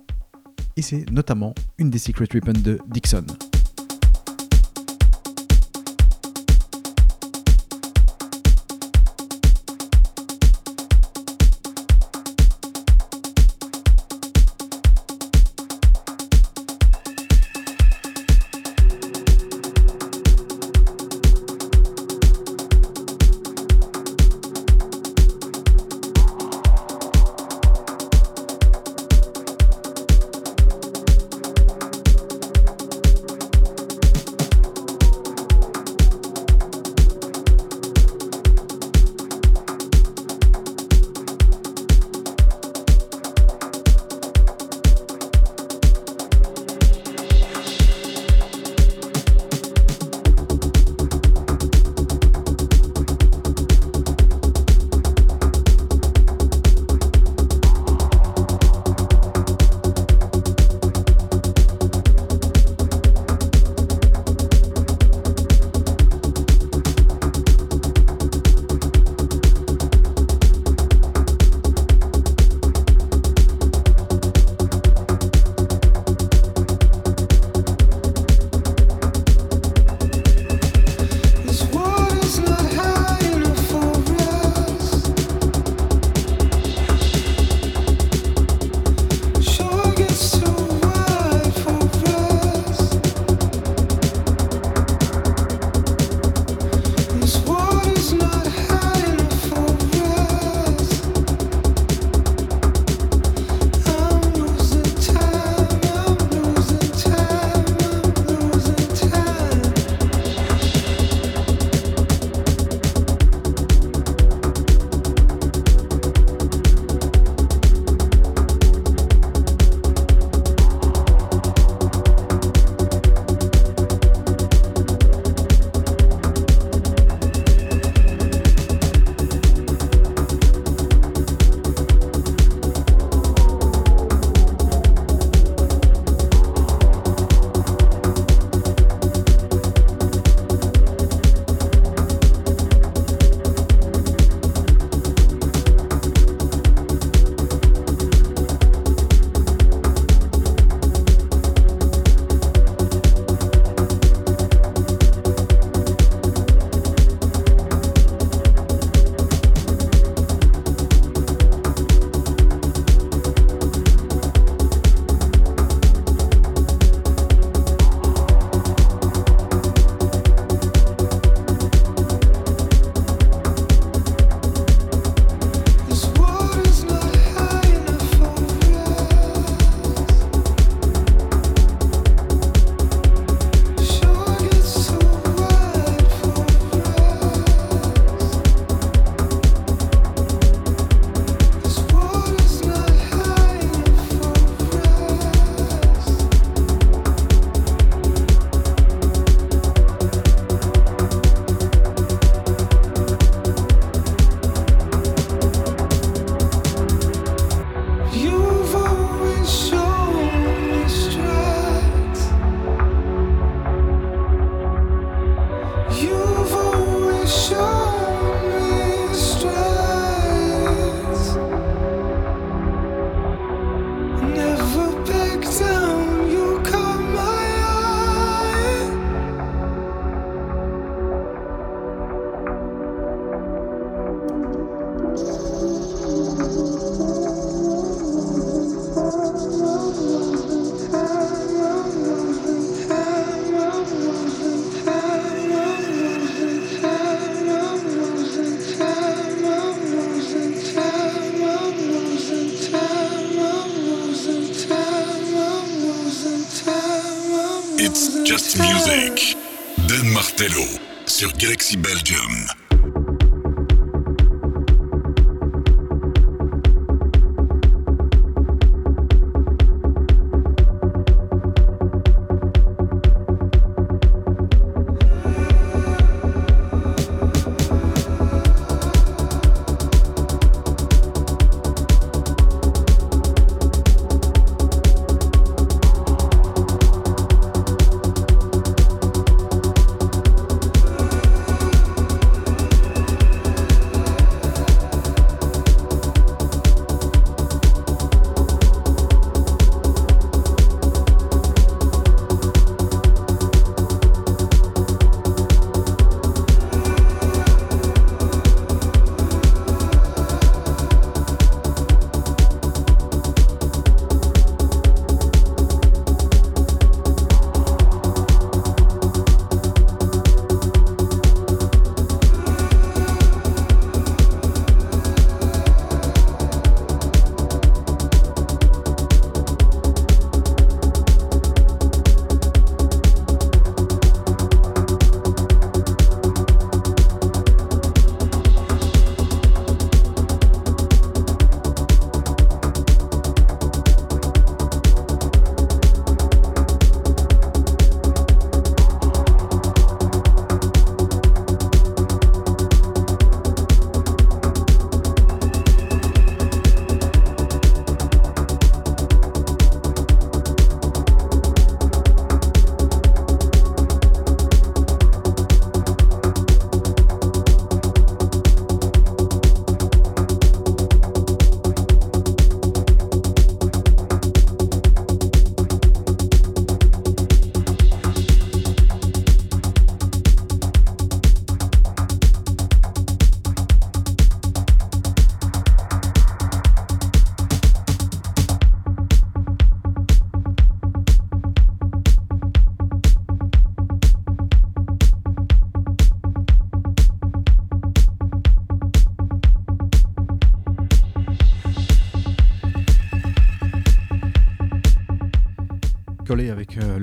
[0.77, 3.27] Et c'est notamment une des Secret Weapons de Dixon.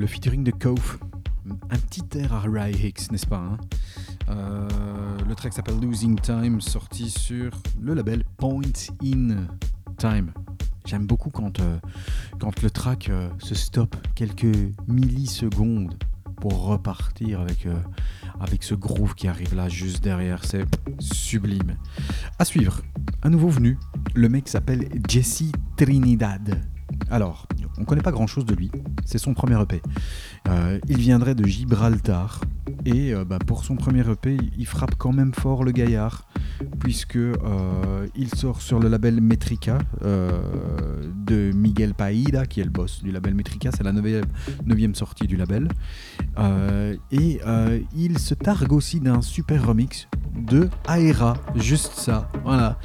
[0.01, 0.97] Le featuring de Cove.
[1.69, 3.57] Un petit air à Ry Hicks, n'est-ce pas hein?
[4.29, 4.67] Euh,
[5.27, 9.45] Le track s'appelle Losing Time, sorti sur le label Point in
[9.97, 10.31] Time.
[10.85, 11.77] J'aime beaucoup quand, euh,
[12.39, 14.57] quand le track euh, se stoppe quelques
[14.87, 15.93] millisecondes
[16.37, 17.67] pour repartir avec,
[18.39, 20.43] avec ce groove qui arrive là juste derrière.
[20.43, 20.65] C'est
[20.99, 21.75] sublime.
[22.39, 22.81] À suivre,
[23.21, 23.77] un nouveau venu.
[24.15, 26.59] Le mec s'appelle Jesse Trinidad.
[27.11, 27.47] Alors,
[27.77, 28.71] on connaît pas grand chose de lui.
[29.05, 29.81] C'est son premier EP.
[30.49, 32.41] Euh, il viendrait de Gibraltar.
[32.85, 36.27] Et euh, bah, pour son premier EP, il frappe quand même fort le gaillard.
[36.79, 43.01] Puisque euh, il sort sur le label Metrica de Miguel Paida, qui est le boss
[43.03, 43.71] du label Metrica.
[43.71, 45.67] C'est la neuvième, sortie du label.
[47.11, 47.39] Et
[47.95, 51.35] il se targue aussi d'un super remix de Aera.
[51.55, 52.31] Juste ça.
[52.43, 52.77] Voilà.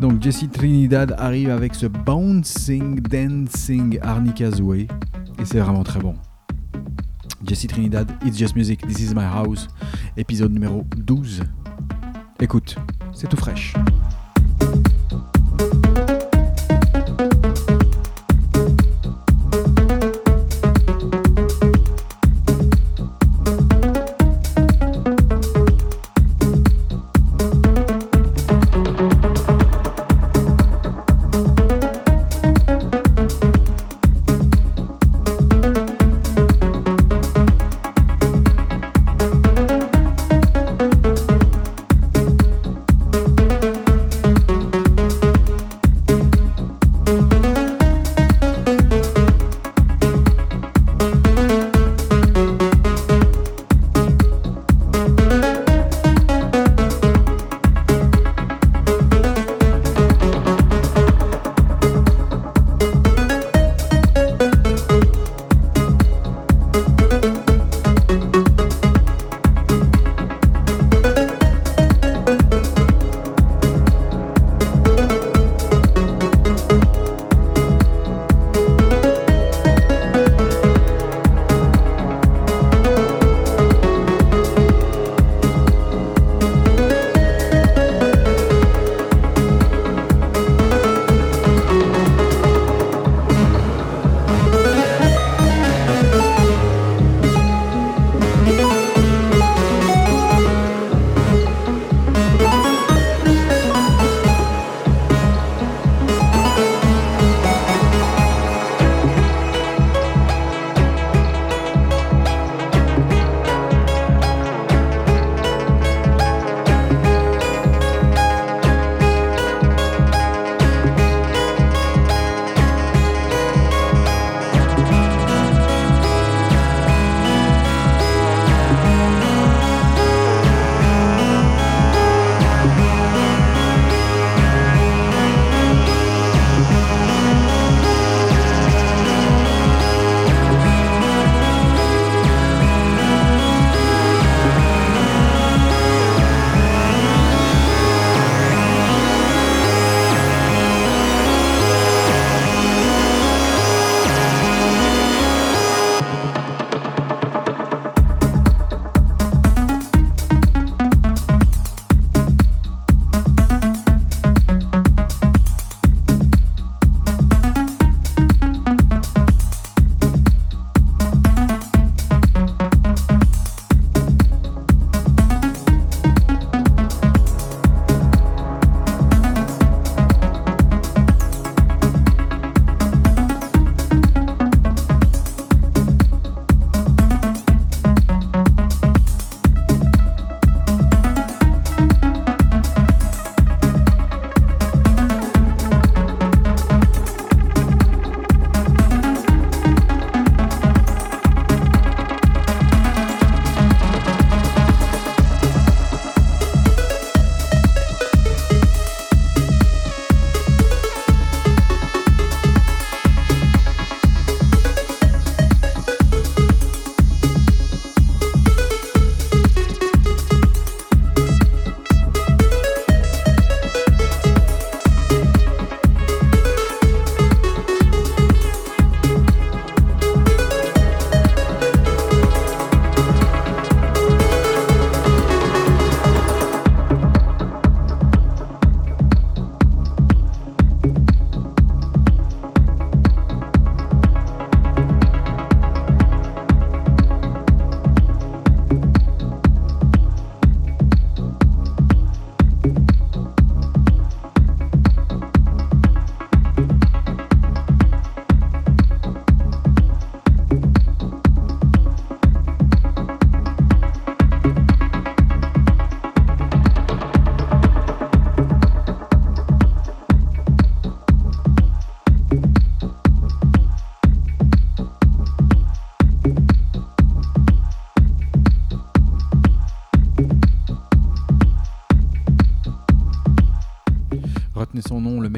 [0.00, 4.88] Donc Jesse Trinidad arrive avec ce Bouncing Dancing Arnica's Way
[5.44, 6.14] c'est vraiment très bon.
[7.46, 9.68] Jesse Trinidad, It's Just Music, This Is My House,
[10.16, 11.42] épisode numéro 12.
[12.40, 12.76] Écoute,
[13.12, 13.74] c'est tout fraîche.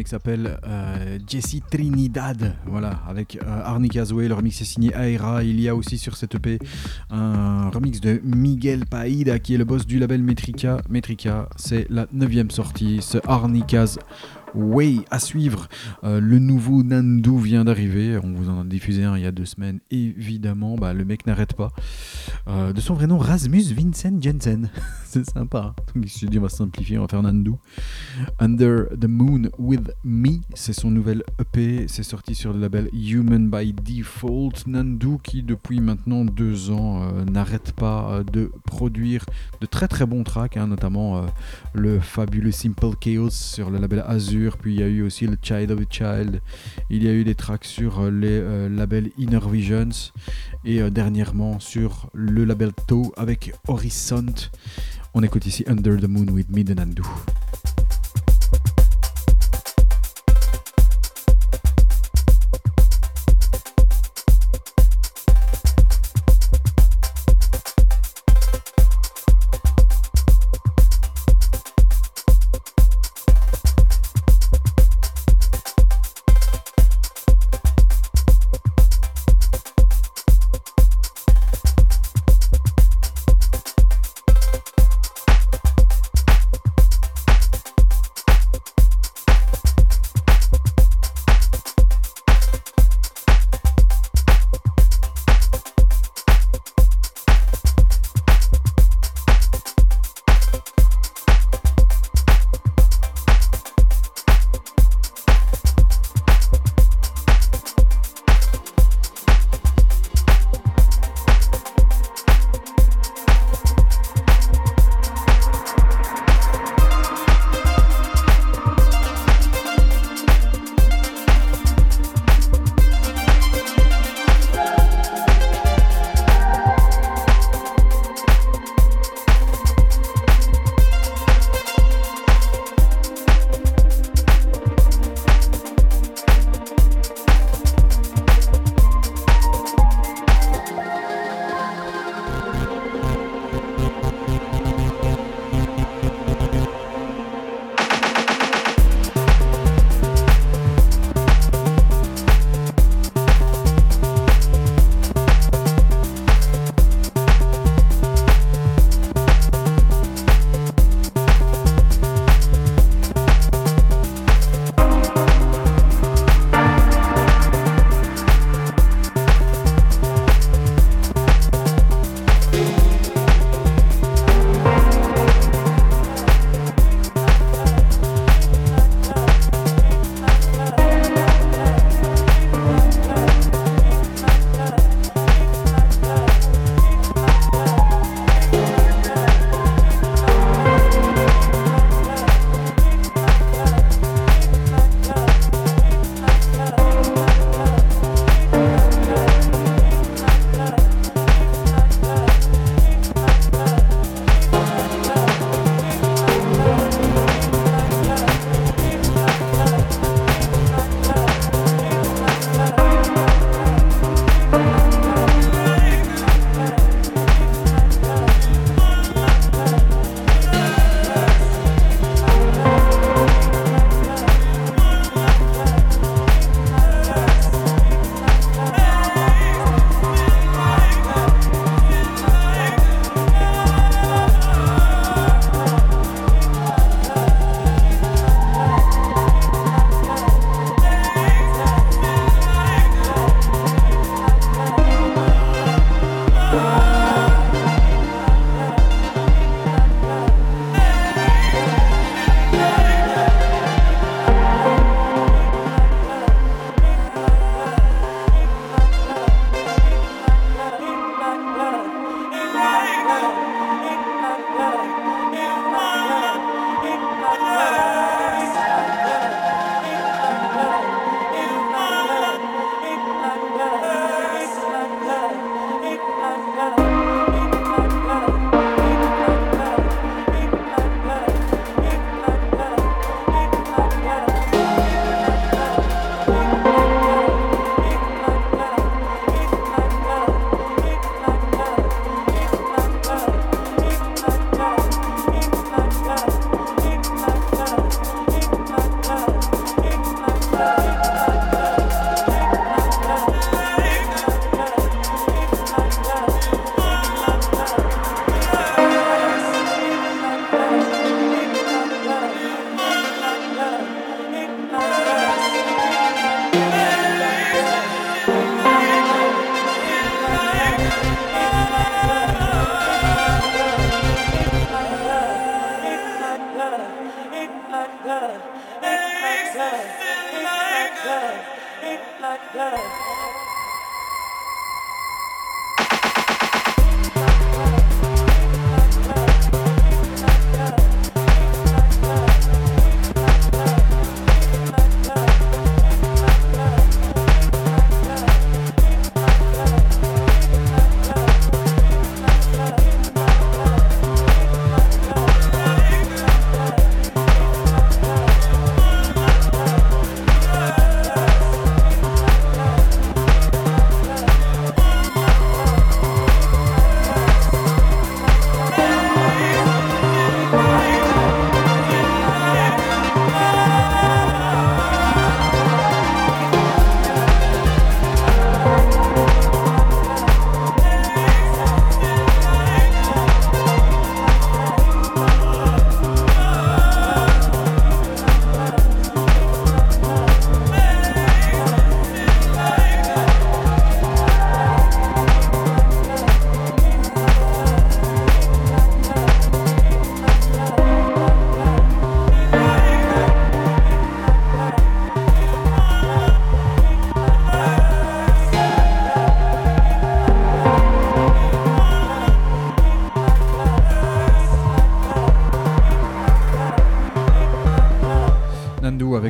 [0.06, 3.88] Qui s'appelle euh, Jessie Trinidad, voilà, avec euh, Arnie.
[3.92, 5.42] Le remix est signé Aera.
[5.42, 6.60] Il y a aussi sur cette EP
[7.10, 10.80] un remix de Miguel Paida, qui est le boss du label Metrica.
[10.88, 13.00] Metrica, c'est la neuvième sortie.
[13.02, 13.64] Ce Arnie
[14.56, 15.68] Way à suivre.
[16.04, 18.18] Euh, le nouveau Nandu vient d'arriver.
[18.22, 19.80] On vous en a diffusé un il y a deux semaines.
[19.90, 21.72] Évidemment, bah, le mec n'arrête pas.
[22.48, 24.70] Euh, de son vrai nom, Rasmus Vincent Jensen.
[25.04, 25.74] C'est sympa.
[25.78, 25.82] hein.
[25.94, 27.52] Donc, il se dit, on va simplifier, on va faire Nandu.
[28.38, 31.86] Under the Moon with Me, c'est son nouvel EP.
[31.88, 34.66] C'est sorti sur le label Human by Default.
[34.66, 39.24] Nandu qui, depuis maintenant deux ans, euh, n'arrête pas de produire
[39.60, 41.24] de très très bons tracks, hein, notamment
[41.72, 45.36] le fabuleux Simple Chaos sur le label Azure, puis il y a eu aussi le
[45.40, 46.40] Child of a Child,
[46.90, 50.12] il y a eu des tracks sur euh, les euh, labels Inner Visions
[50.64, 54.26] et euh, dernièrement sur le label Toe avec Horizon.
[55.14, 57.02] On écoute ici Under the Moon with Me de Nandu.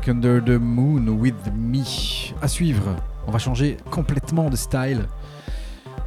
[0.09, 1.83] Under the Moon with Me.
[2.41, 2.95] À suivre,
[3.27, 5.07] on va changer complètement de style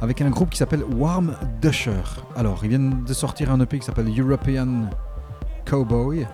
[0.00, 2.02] avec un groupe qui s'appelle Warm Dusher.
[2.34, 4.88] Alors, ils viennent de sortir un EP qui s'appelle European
[5.66, 6.26] Cowboy,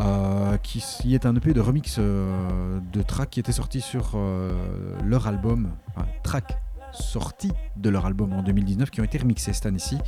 [0.00, 4.52] euh, qui est un EP de remix euh, de tracks qui était sorti sur euh,
[5.04, 6.58] leur album, enfin, tracks
[6.92, 9.98] sortis de leur album en 2019 qui ont été remixés cette année-ci.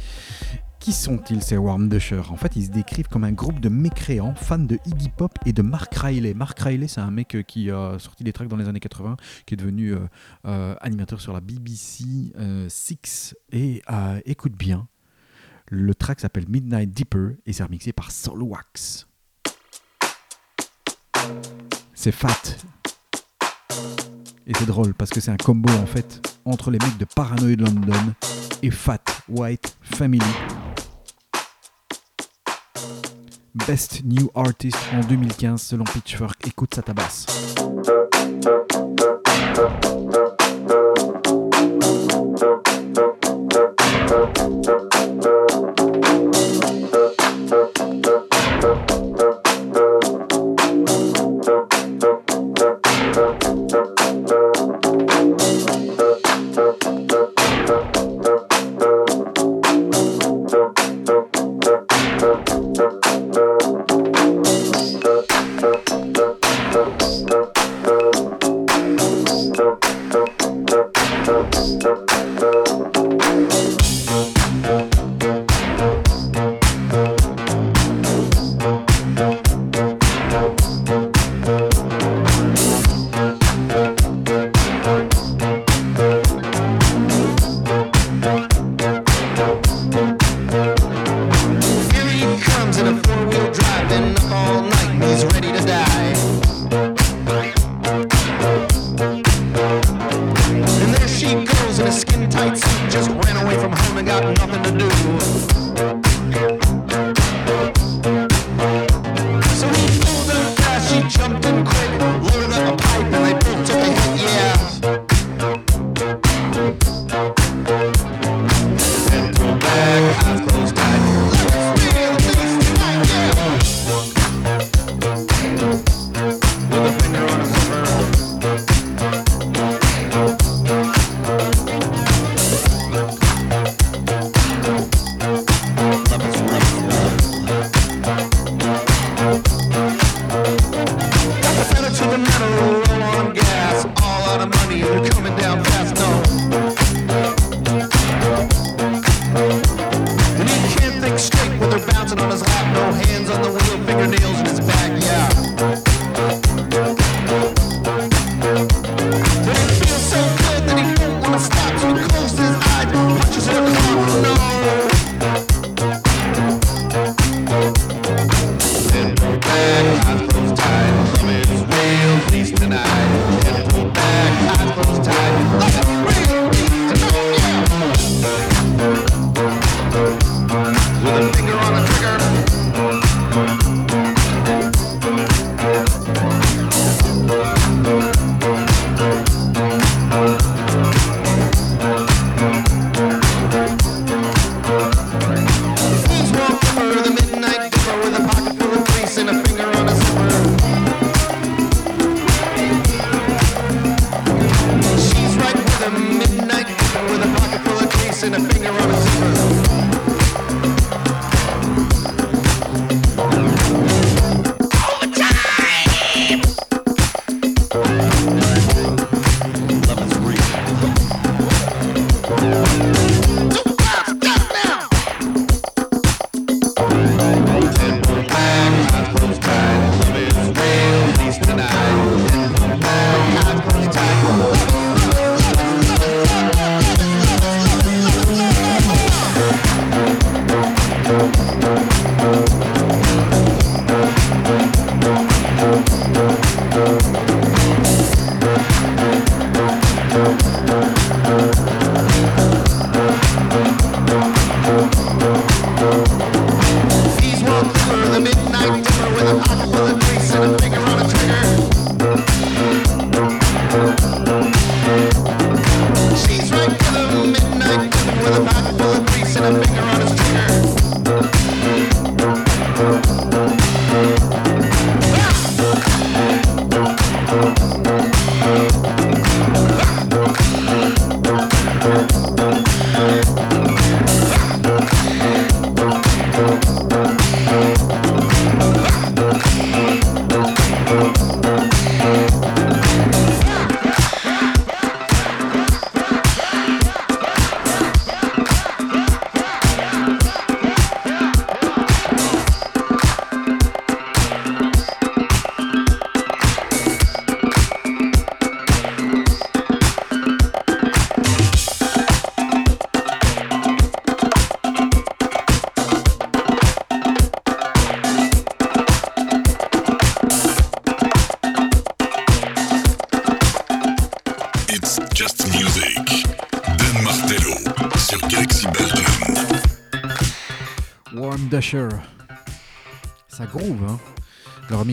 [0.81, 2.23] Qui sont-ils ces Warm Dusher?
[2.31, 5.52] En fait, ils se décrivent comme un groupe de mécréants, fans de Iggy Pop et
[5.52, 6.32] de Mark Riley.
[6.32, 9.19] Mark Riley, c'est un mec euh, qui a sorti des tracks dans les années 80,
[9.44, 9.98] qui est devenu euh,
[10.47, 12.32] euh, animateur sur la BBC
[12.69, 13.36] 6.
[13.52, 14.89] Et euh, écoute bien,
[15.69, 19.07] le track s'appelle Midnight Deeper et c'est remixé par Soulwax.
[21.93, 22.57] C'est fat.
[24.47, 27.57] Et c'est drôle parce que c'est un combo en fait entre les mecs de Paranoid
[27.57, 28.15] London
[28.62, 30.24] et Fat White Family.
[33.66, 36.47] Best New Artist en 2015 selon Pitchfork.
[36.47, 37.27] Écoute ça tabasse.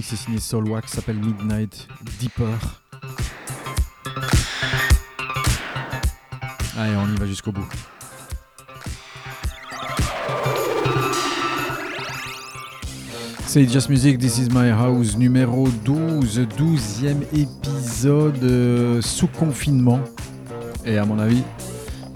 [0.08, 1.88] Le remix est signé Soulwax, s'appelle Midnight
[2.20, 2.82] Deeper.
[6.78, 7.68] Allez, on y va jusqu'au bout.
[13.48, 20.00] C'est Just Music, This Is My House, numéro 12, 12e épisode euh, sous confinement.
[20.86, 21.44] Et à mon avis,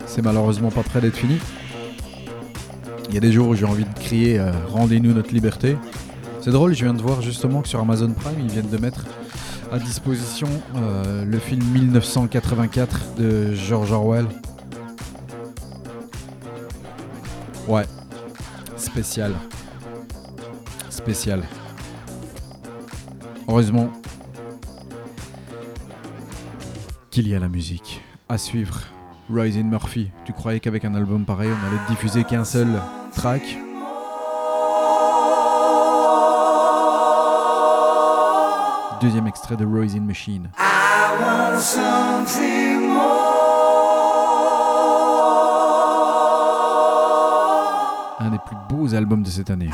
[0.05, 1.39] c'est malheureusement pas près d'être fini.
[3.09, 5.75] Il y a des jours où j'ai envie de crier euh, Rendez-nous notre liberté.
[6.41, 9.05] C'est drôle, je viens de voir justement que sur Amazon Prime, ils viennent de mettre
[9.71, 14.25] à disposition euh, le film 1984 de George Orwell.
[17.67, 17.85] Ouais,
[18.75, 19.33] spécial.
[20.89, 21.43] Spécial.
[23.47, 23.91] Heureusement
[27.11, 28.01] qu'il y a la musique.
[28.29, 28.79] À suivre,
[29.31, 30.09] Rising Murphy.
[30.25, 32.67] Tu croyais qu'avec un album pareil, on allait diffuser qu'un seul
[33.13, 33.43] track?
[39.01, 40.51] Deuxième extrait de Rising Machine.
[48.19, 49.71] Un des plus beaux albums de cette année.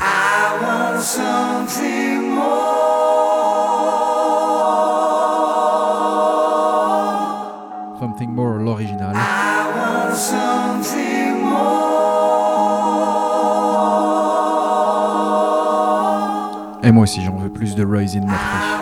[8.00, 9.14] Something More, l'original.
[16.82, 18.77] Et moi aussi, j'en veux plus de Rising Murphy.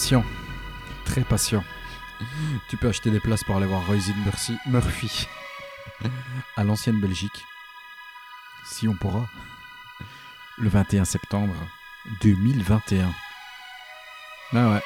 [0.00, 0.24] Patient,
[1.04, 1.62] très patient,
[2.70, 4.14] tu peux acheter des places pour aller voir Roisin
[4.64, 5.28] Murphy,
[6.56, 7.44] à l'ancienne Belgique.
[8.64, 9.28] Si on pourra.
[10.56, 11.54] Le 21 septembre
[12.22, 13.12] 2021.
[14.54, 14.82] Ah ouais.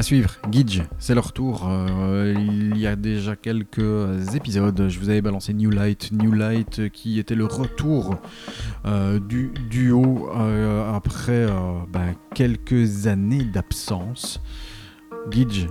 [0.00, 1.68] À suivre, Gidge, c'est leur tour.
[1.68, 4.86] Euh, il y a déjà quelques épisodes.
[4.88, 6.10] Je vous avais balancé New Light.
[6.12, 8.16] New Light qui était le retour
[8.86, 11.46] euh, du duo euh, après
[11.92, 14.40] ben, quelques années d'absence.
[15.30, 15.66] Gidge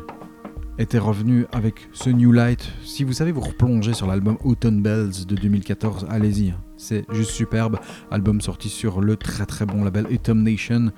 [0.77, 2.71] était revenu avec ce New Light.
[2.83, 6.53] Si vous savez vous replonger sur l'album Autumn Bells de 2014, allez-y.
[6.77, 7.79] C'est juste superbe.
[8.11, 10.91] Album sorti sur le très très bon label Autumn Nation.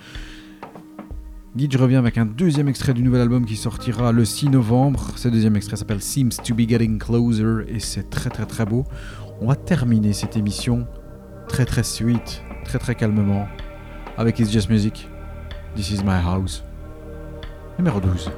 [1.54, 5.12] Gidge revient avec un deuxième extrait du nouvel album qui sortira le 6 novembre.
[5.18, 8.86] Ce deuxième extrait s'appelle Seems to be Getting Closer et c'est très très très beau.
[9.42, 10.88] On va terminer cette émission
[11.50, 13.48] très très sweet, très très calmement
[14.18, 15.10] avec It's Just Music.
[15.76, 16.64] This is my house.
[17.78, 18.32] Numéro 12.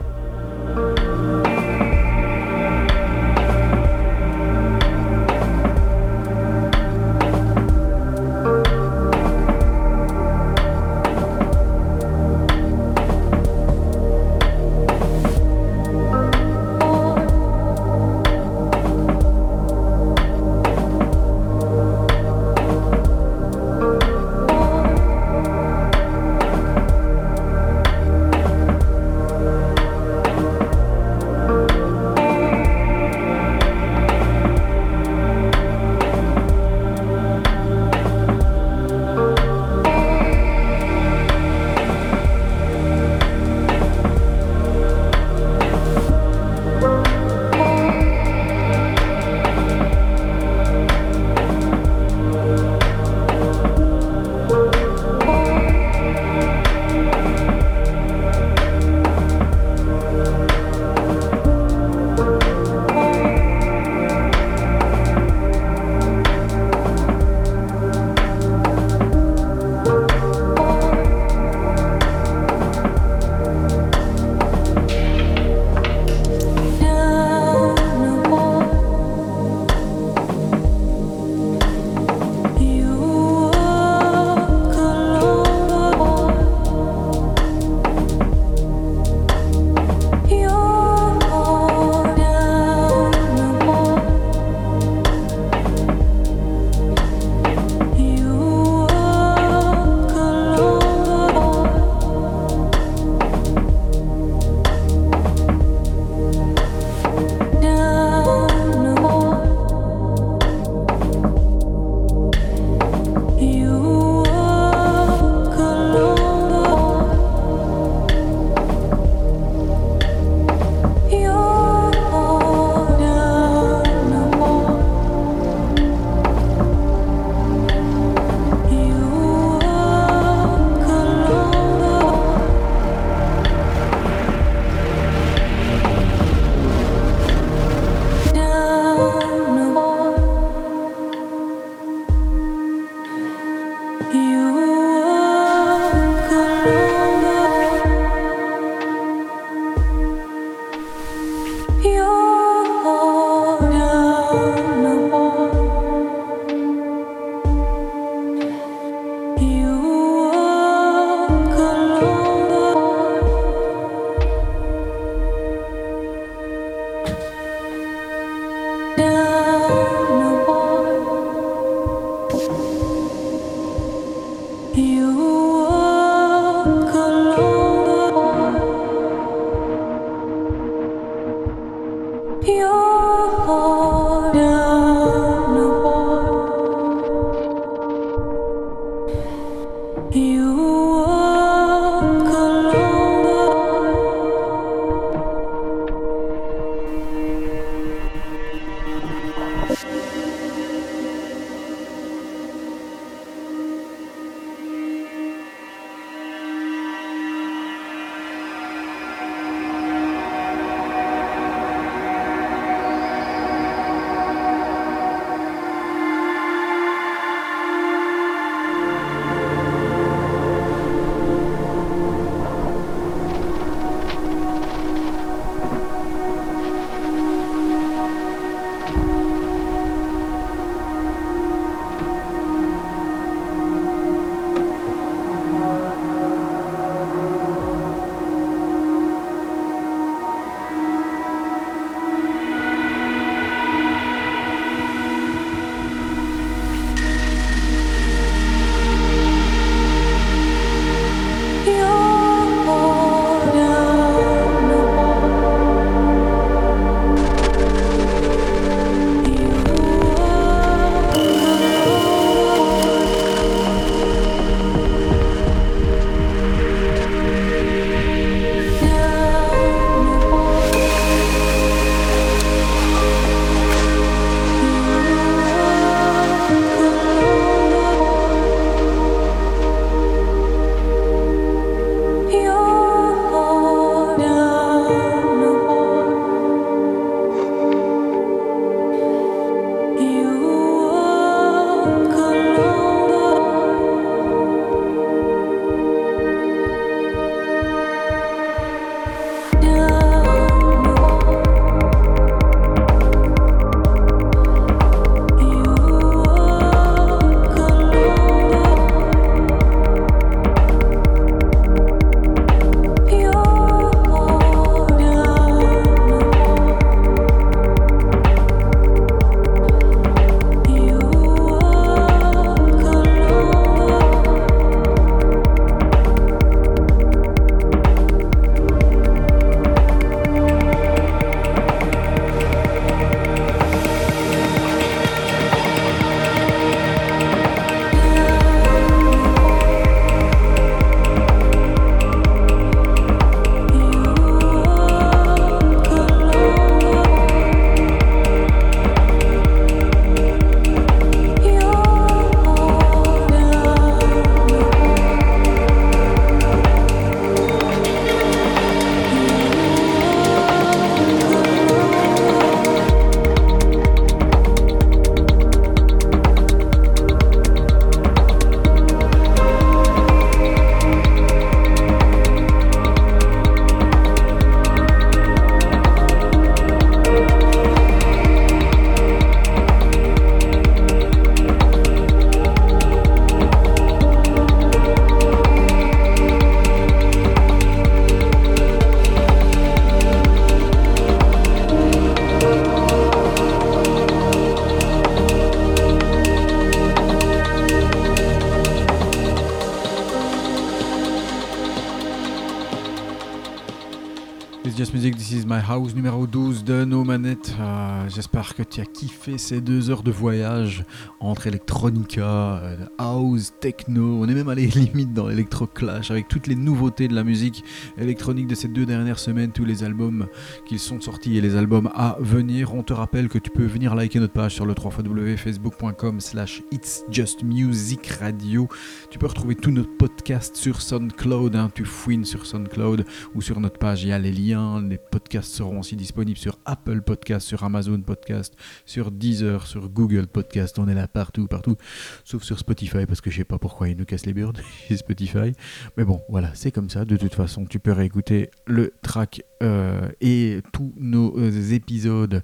[408.74, 410.84] Tu as kiffé ces deux heures de voyage
[411.24, 414.22] entre electronica, euh, house, techno.
[414.22, 417.64] On est même allé limite dans l'électro-clash avec toutes les nouveautés de la musique
[417.98, 420.28] électronique de ces deux dernières semaines, tous les albums
[420.66, 422.74] qui sont sortis et les albums à venir.
[422.74, 424.92] On te rappelle que tu peux venir liker notre page sur le 3
[425.38, 428.68] facebook.com slash It's Just Music Radio.
[429.10, 431.56] Tu peux retrouver tous nos podcasts sur SoundCloud.
[431.56, 431.70] hein.
[431.74, 434.82] Tu fouines sur SoundCloud ou sur notre page, il y a les liens.
[434.82, 438.56] Les podcasts seront aussi disponibles sur Apple Podcast, sur Amazon Podcast,
[438.86, 440.78] sur Deezer, sur Google Podcast.
[440.80, 441.78] On est là partout, partout,
[442.24, 444.58] sauf sur Spotify parce que je sais pas pourquoi ils nous cassent les burnes
[444.88, 445.54] chez Spotify.
[445.98, 447.06] Mais bon, voilà, c'est comme ça.
[447.06, 452.44] De toute façon, tu peux réécouter le track euh, et tous nos euh, épisodes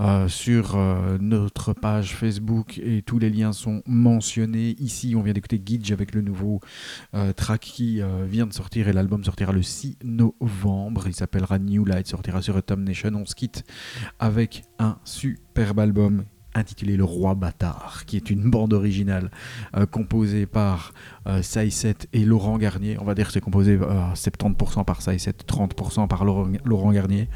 [0.00, 0.76] euh, sur
[1.20, 4.76] notre page Facebook et tous les liens sont mentionnés.
[4.78, 6.60] Ici, on vient d'écouter Gidge avec le nouveau
[7.36, 11.04] track qui vient de sortir et l'album sortira le 6 novembre.
[11.06, 13.10] Il s'appellera New Light, sortira sur Atom Nation.
[13.14, 13.64] On se quitte
[14.18, 19.30] avec un superbe album intitulé Le Roi Bâtard, qui est une bande originale
[19.76, 20.92] euh, composée par
[21.26, 22.96] euh, Saïset et Laurent Garnier.
[23.00, 27.28] On va dire que c'est composé euh, 70% par Saïset, 30% par Laurent, Laurent Garnier.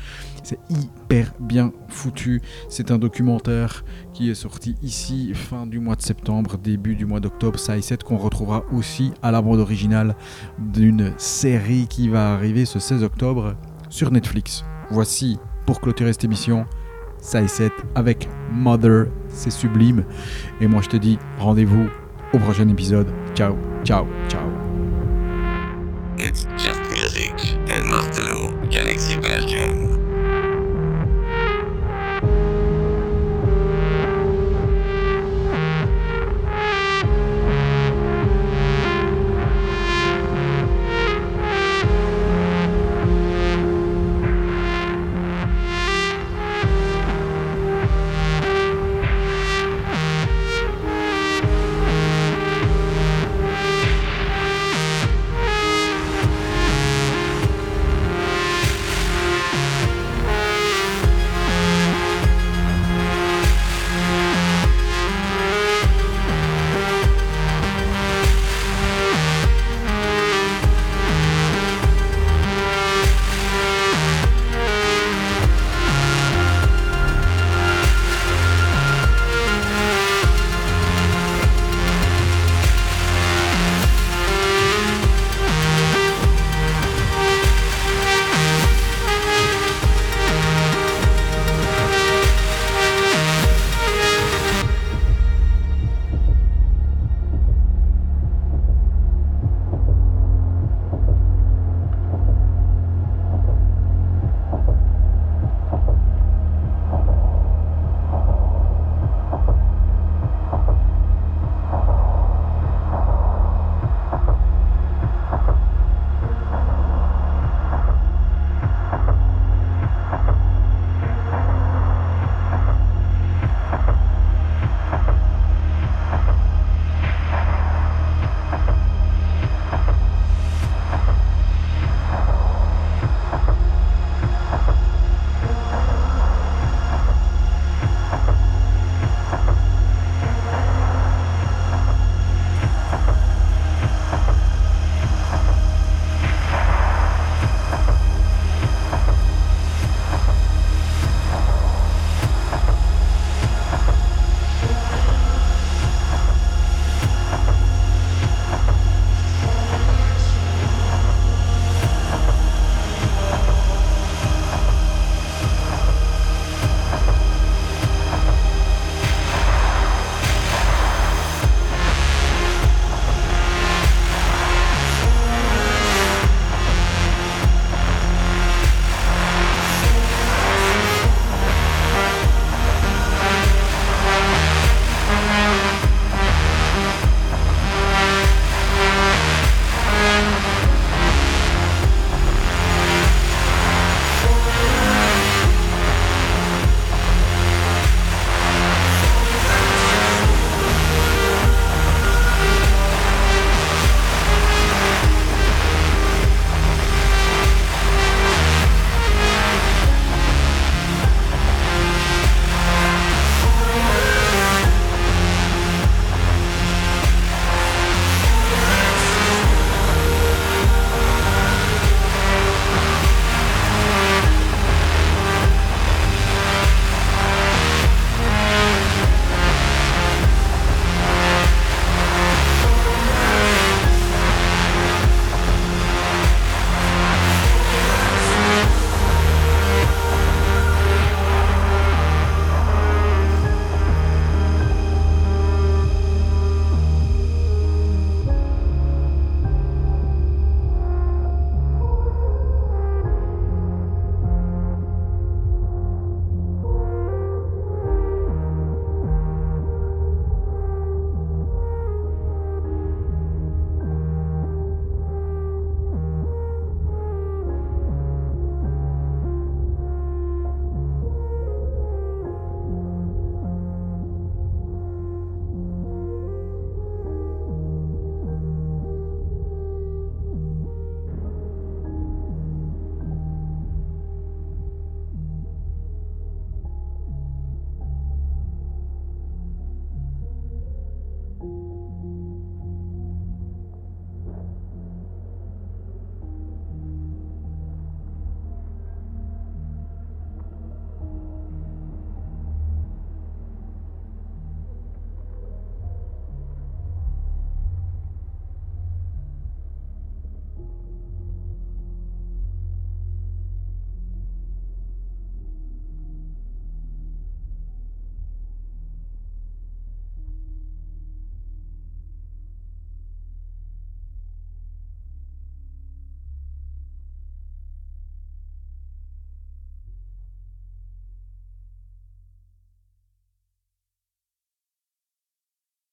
[0.43, 2.41] C'est hyper bien foutu.
[2.69, 7.21] C'est un documentaire qui est sorti ici fin du mois de septembre, début du mois
[7.21, 7.59] d'octobre.
[7.59, 10.17] Saïset qu'on retrouvera aussi à la bande originale
[10.59, 13.55] d'une série qui va arriver ce 16 octobre
[13.89, 14.65] sur Netflix.
[14.91, 16.67] Voici, pour clôturer cette émission,
[17.23, 19.07] Saïset avec Mother.
[19.29, 20.05] C'est sublime.
[20.61, 21.89] Et moi, je te dis rendez-vous
[22.35, 23.07] au prochain épisode.
[23.35, 24.43] Ciao, ciao, ciao.